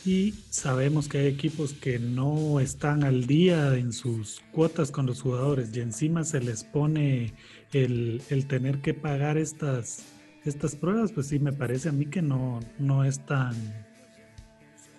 Y 0.05 0.35
sabemos 0.51 1.09
que 1.09 1.19
hay 1.19 1.27
equipos 1.27 1.73
que 1.75 1.99
no 1.99 2.61
están 2.61 3.05
al 3.05 3.27
día 3.27 3.77
en 3.77 3.93
sus 3.93 4.41
cuotas 4.53 4.91
con 4.91 5.07
los 5.07 5.21
jugadores 5.21 5.71
y 5.75 5.81
encima 5.81 6.25
se 6.25 6.41
les 6.41 6.65
pone 6.65 7.35
el, 7.73 8.23
el 8.31 8.47
tener 8.47 8.79
que 8.79 8.95
pagar 8.95 9.37
estas, 9.37 10.05
estas 10.45 10.77
pruebas, 10.77 11.13
pues 11.13 11.27
sí, 11.27 11.39
me 11.39 11.53
parece 11.53 11.89
a 11.89 11.93
mí 11.93 12.07
que 12.07 12.23
no, 12.23 12.61
no 12.79 13.05
es 13.05 13.25
tan, 13.27 13.55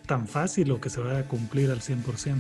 tan 0.05 0.27
fácil 0.27 0.71
o 0.71 0.81
que 0.81 0.89
se 0.89 0.99
vaya 0.99 1.19
a 1.19 1.27
cumplir 1.27 1.71
al 1.71 1.79
100%. 1.79 2.39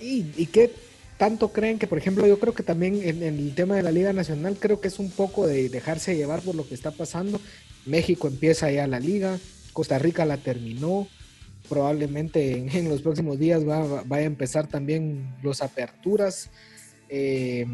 ¿Y, 0.00 0.26
y 0.36 0.46
qué 0.46 0.72
tanto 1.20 1.52
creen 1.52 1.78
que, 1.78 1.86
por 1.86 1.98
ejemplo, 1.98 2.26
yo 2.26 2.40
creo 2.40 2.54
que 2.54 2.62
también 2.62 2.98
en, 3.02 3.22
el 3.22 3.54
tema 3.54 3.76
de 3.76 3.82
la 3.82 3.92
Liga 3.92 4.10
Nacional, 4.14 4.56
creo 4.58 4.80
que 4.80 4.88
es 4.88 4.98
un 4.98 5.10
poco 5.10 5.46
de 5.46 5.68
dejarse 5.68 6.16
llevar 6.16 6.40
por 6.40 6.54
lo 6.54 6.66
que 6.66 6.72
está 6.72 6.92
pasando. 6.92 7.38
México 7.84 8.26
empieza 8.26 8.70
ya 8.70 8.86
la 8.86 9.00
liga, 9.00 9.38
Costa 9.74 9.98
Rica 9.98 10.24
la 10.24 10.38
terminó, 10.38 11.08
probablemente 11.68 12.66
en, 12.72 12.88
los 12.88 13.02
próximos 13.02 13.38
días 13.38 13.68
va, 13.68 14.02
a 14.08 14.22
empezar 14.22 14.66
también 14.66 15.36
los 15.42 15.60
aperturas. 15.60 16.48
Eh, 17.10 17.66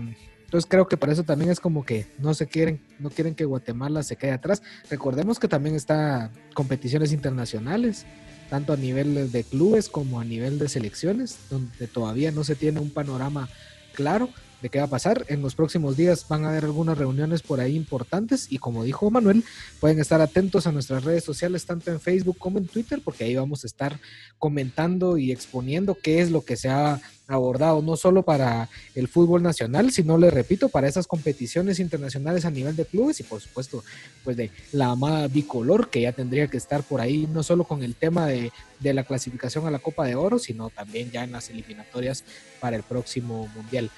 entonces 0.44 0.68
creo 0.68 0.88
que 0.88 0.96
por 0.96 1.10
eso 1.10 1.22
también 1.22 1.52
es 1.52 1.60
como 1.60 1.84
que 1.84 2.06
no 2.18 2.34
se 2.34 2.48
quieren, 2.48 2.80
no 2.98 3.10
quieren 3.10 3.36
que 3.36 3.44
Guatemala 3.44 4.02
se 4.02 4.16
quede 4.16 4.32
atrás. 4.32 4.60
Recordemos 4.90 5.38
que 5.38 5.46
también 5.46 5.76
está 5.76 6.32
competiciones 6.52 7.12
internacionales 7.12 8.06
tanto 8.48 8.72
a 8.72 8.76
nivel 8.76 9.30
de 9.32 9.44
clubes 9.44 9.88
como 9.88 10.20
a 10.20 10.24
nivel 10.24 10.58
de 10.58 10.68
selecciones, 10.68 11.38
donde 11.50 11.86
todavía 11.86 12.30
no 12.32 12.44
se 12.44 12.56
tiene 12.56 12.80
un 12.80 12.90
panorama 12.90 13.48
claro 13.92 14.28
de 14.62 14.68
qué 14.68 14.78
va 14.78 14.84
a 14.84 14.90
pasar. 14.90 15.24
En 15.28 15.42
los 15.42 15.54
próximos 15.54 15.96
días 15.96 16.26
van 16.28 16.44
a 16.44 16.50
haber 16.50 16.64
algunas 16.64 16.98
reuniones 16.98 17.42
por 17.42 17.60
ahí 17.60 17.76
importantes 17.76 18.46
y 18.50 18.58
como 18.58 18.84
dijo 18.84 19.10
Manuel, 19.10 19.44
pueden 19.80 20.00
estar 20.00 20.20
atentos 20.20 20.66
a 20.66 20.72
nuestras 20.72 21.04
redes 21.04 21.24
sociales, 21.24 21.66
tanto 21.66 21.90
en 21.90 22.00
Facebook 22.00 22.38
como 22.38 22.58
en 22.58 22.66
Twitter, 22.66 23.00
porque 23.04 23.24
ahí 23.24 23.36
vamos 23.36 23.64
a 23.64 23.66
estar 23.66 23.98
comentando 24.38 25.18
y 25.18 25.32
exponiendo 25.32 25.96
qué 26.00 26.20
es 26.20 26.30
lo 26.30 26.44
que 26.44 26.56
se 26.56 26.68
ha 26.68 27.00
abordado, 27.28 27.82
no 27.82 27.96
solo 27.96 28.22
para 28.22 28.68
el 28.94 29.08
fútbol 29.08 29.42
nacional, 29.42 29.90
sino, 29.90 30.16
le 30.16 30.30
repito, 30.30 30.68
para 30.68 30.86
esas 30.86 31.06
competiciones 31.06 31.80
internacionales 31.80 32.44
a 32.44 32.50
nivel 32.50 32.76
de 32.76 32.84
clubes 32.84 33.18
y 33.20 33.24
por 33.24 33.40
supuesto, 33.40 33.82
pues 34.22 34.36
de 34.36 34.50
la 34.72 34.90
amada 34.90 35.26
bicolor, 35.26 35.90
que 35.90 36.02
ya 36.02 36.12
tendría 36.12 36.46
que 36.46 36.56
estar 36.56 36.82
por 36.82 37.00
ahí, 37.00 37.28
no 37.32 37.42
solo 37.42 37.64
con 37.64 37.82
el 37.82 37.96
tema 37.96 38.26
de, 38.26 38.52
de 38.78 38.94
la 38.94 39.04
clasificación 39.04 39.66
a 39.66 39.70
la 39.70 39.80
Copa 39.80 40.06
de 40.06 40.14
Oro, 40.14 40.38
sino 40.38 40.70
también 40.70 41.10
ya 41.10 41.24
en 41.24 41.32
las 41.32 41.50
eliminatorias 41.50 42.22
para 42.60 42.76
el 42.76 42.82
próximo 42.82 43.48
Mundial. 43.56 43.90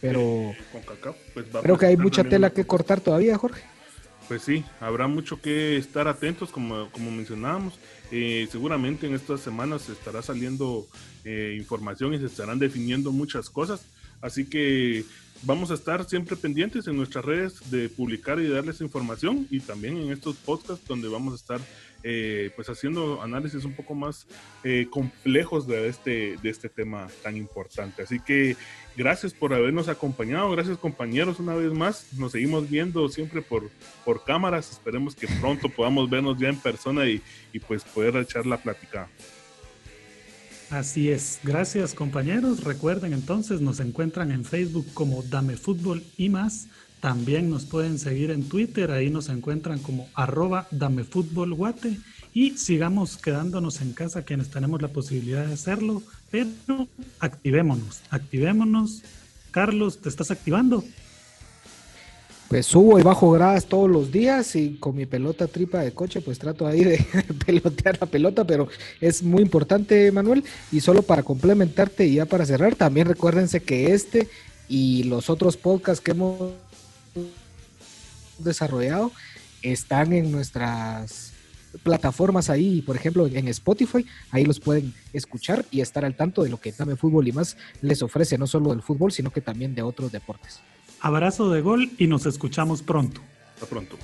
Pero 0.00 0.20
eh, 0.20 0.56
pues 1.34 1.46
creo 1.62 1.78
que 1.78 1.86
hay 1.86 1.96
mucha 1.96 2.24
tela 2.24 2.50
que 2.50 2.64
cortar 2.64 3.00
todavía, 3.00 3.36
Jorge. 3.36 3.62
Pues 4.28 4.42
sí, 4.42 4.64
habrá 4.80 5.06
mucho 5.06 5.40
que 5.40 5.76
estar 5.76 6.08
atentos, 6.08 6.50
como, 6.50 6.90
como 6.90 7.10
mencionábamos. 7.10 7.78
Eh, 8.10 8.48
seguramente 8.50 9.06
en 9.06 9.14
estas 9.14 9.40
semanas 9.40 9.82
se 9.82 9.92
estará 9.92 10.20
saliendo 10.22 10.86
eh, 11.24 11.56
información 11.58 12.14
y 12.14 12.18
se 12.18 12.26
estarán 12.26 12.58
definiendo 12.58 13.12
muchas 13.12 13.50
cosas. 13.50 13.84
Así 14.20 14.46
que 14.46 15.04
vamos 15.42 15.70
a 15.70 15.74
estar 15.74 16.04
siempre 16.04 16.36
pendientes 16.36 16.86
en 16.86 16.96
nuestras 16.96 17.24
redes 17.24 17.70
de 17.70 17.88
publicar 17.88 18.40
y 18.40 18.48
darles 18.48 18.80
información 18.80 19.46
y 19.50 19.60
también 19.60 19.96
en 19.96 20.12
estos 20.12 20.36
podcasts 20.36 20.86
donde 20.86 21.08
vamos 21.08 21.32
a 21.32 21.36
estar 21.36 21.60
eh, 22.02 22.50
pues 22.54 22.68
haciendo 22.68 23.20
análisis 23.22 23.64
un 23.64 23.74
poco 23.74 23.94
más 23.94 24.26
eh, 24.62 24.86
complejos 24.90 25.66
de 25.66 25.88
este, 25.88 26.36
de 26.42 26.50
este 26.50 26.68
tema 26.68 27.08
tan 27.22 27.36
importante. 27.36 28.02
Así 28.02 28.20
que 28.20 28.56
gracias 28.96 29.34
por 29.34 29.52
habernos 29.52 29.88
acompañado, 29.88 30.50
gracias 30.50 30.78
compañeros 30.78 31.40
una 31.40 31.54
vez 31.54 31.72
más. 31.72 32.12
Nos 32.12 32.32
seguimos 32.32 32.70
viendo 32.70 33.08
siempre 33.08 33.42
por, 33.42 33.70
por 34.04 34.24
cámaras. 34.24 34.70
Esperemos 34.70 35.16
que 35.16 35.26
pronto 35.40 35.68
podamos 35.68 36.08
vernos 36.08 36.38
ya 36.38 36.48
en 36.48 36.60
persona 36.60 37.06
y, 37.06 37.20
y 37.52 37.58
pues 37.58 37.82
poder 37.84 38.16
echar 38.16 38.46
la 38.46 38.58
plática. 38.58 39.08
Así 40.70 41.10
es, 41.10 41.38
gracias 41.44 41.94
compañeros. 41.94 42.64
Recuerden 42.64 43.12
entonces, 43.12 43.60
nos 43.60 43.78
encuentran 43.78 44.32
en 44.32 44.44
Facebook 44.44 44.86
como 44.94 45.22
Dame 45.22 45.56
Fútbol 45.56 46.02
y 46.16 46.28
más. 46.28 46.66
También 47.00 47.50
nos 47.50 47.66
pueden 47.66 48.00
seguir 48.00 48.32
en 48.32 48.48
Twitter, 48.48 48.90
ahí 48.90 49.08
nos 49.08 49.28
encuentran 49.28 49.78
como 49.78 50.08
arroba 50.14 50.66
Dame 50.72 51.04
Fútbol 51.04 51.54
Guate. 51.54 51.98
Y 52.34 52.58
sigamos 52.58 53.16
quedándonos 53.16 53.80
en 53.80 53.92
casa 53.92 54.24
quienes 54.24 54.50
tenemos 54.50 54.82
la 54.82 54.88
posibilidad 54.88 55.46
de 55.46 55.54
hacerlo, 55.54 56.02
pero 56.30 56.88
activémonos, 57.20 58.02
activémonos. 58.10 59.02
Carlos, 59.52 60.00
¿te 60.00 60.08
estás 60.08 60.30
activando? 60.30 60.84
Pues 62.48 62.66
subo 62.66 62.98
y 62.98 63.02
bajo 63.02 63.32
gradas 63.32 63.66
todos 63.66 63.90
los 63.90 64.12
días 64.12 64.54
y 64.54 64.76
con 64.76 64.94
mi 64.94 65.04
pelota 65.04 65.48
tripa 65.48 65.80
de 65.80 65.92
coche 65.92 66.20
pues 66.20 66.38
trato 66.38 66.64
ahí 66.66 66.84
de 66.84 67.04
pelotear 67.46 67.98
la 68.00 68.06
pelota, 68.06 68.46
pero 68.46 68.68
es 69.00 69.22
muy 69.22 69.42
importante 69.42 70.12
Manuel 70.12 70.44
y 70.70 70.80
solo 70.80 71.02
para 71.02 71.24
complementarte 71.24 72.06
y 72.06 72.14
ya 72.14 72.26
para 72.26 72.46
cerrar, 72.46 72.76
también 72.76 73.08
recuérdense 73.08 73.60
que 73.60 73.92
este 73.92 74.28
y 74.68 75.02
los 75.04 75.28
otros 75.28 75.56
podcasts 75.56 76.00
que 76.00 76.12
hemos 76.12 76.52
desarrollado 78.38 79.10
están 79.62 80.12
en 80.12 80.30
nuestras 80.30 81.32
plataformas 81.82 82.48
ahí, 82.48 82.80
por 82.80 82.96
ejemplo, 82.96 83.26
en 83.26 83.48
Spotify, 83.48 84.06
ahí 84.30 84.44
los 84.44 84.60
pueden 84.60 84.94
escuchar 85.12 85.64
y 85.70 85.80
estar 85.80 86.04
al 86.04 86.16
tanto 86.16 86.42
de 86.42 86.48
lo 86.48 86.60
que 86.60 86.72
Dame 86.72 86.96
Fútbol 86.96 87.26
y 87.28 87.32
más 87.32 87.56
les 87.82 88.02
ofrece, 88.02 88.38
no 88.38 88.46
solo 88.46 88.70
del 88.70 88.82
fútbol, 88.82 89.12
sino 89.12 89.30
que 89.30 89.40
también 89.40 89.74
de 89.74 89.82
otros 89.82 90.12
deportes. 90.12 90.60
Abrazo 91.00 91.50
de 91.50 91.60
gol 91.60 91.90
y 91.98 92.06
nos 92.06 92.26
escuchamos 92.26 92.82
pronto. 92.82 93.20
Hasta 93.54 93.66
pronto. 93.66 93.96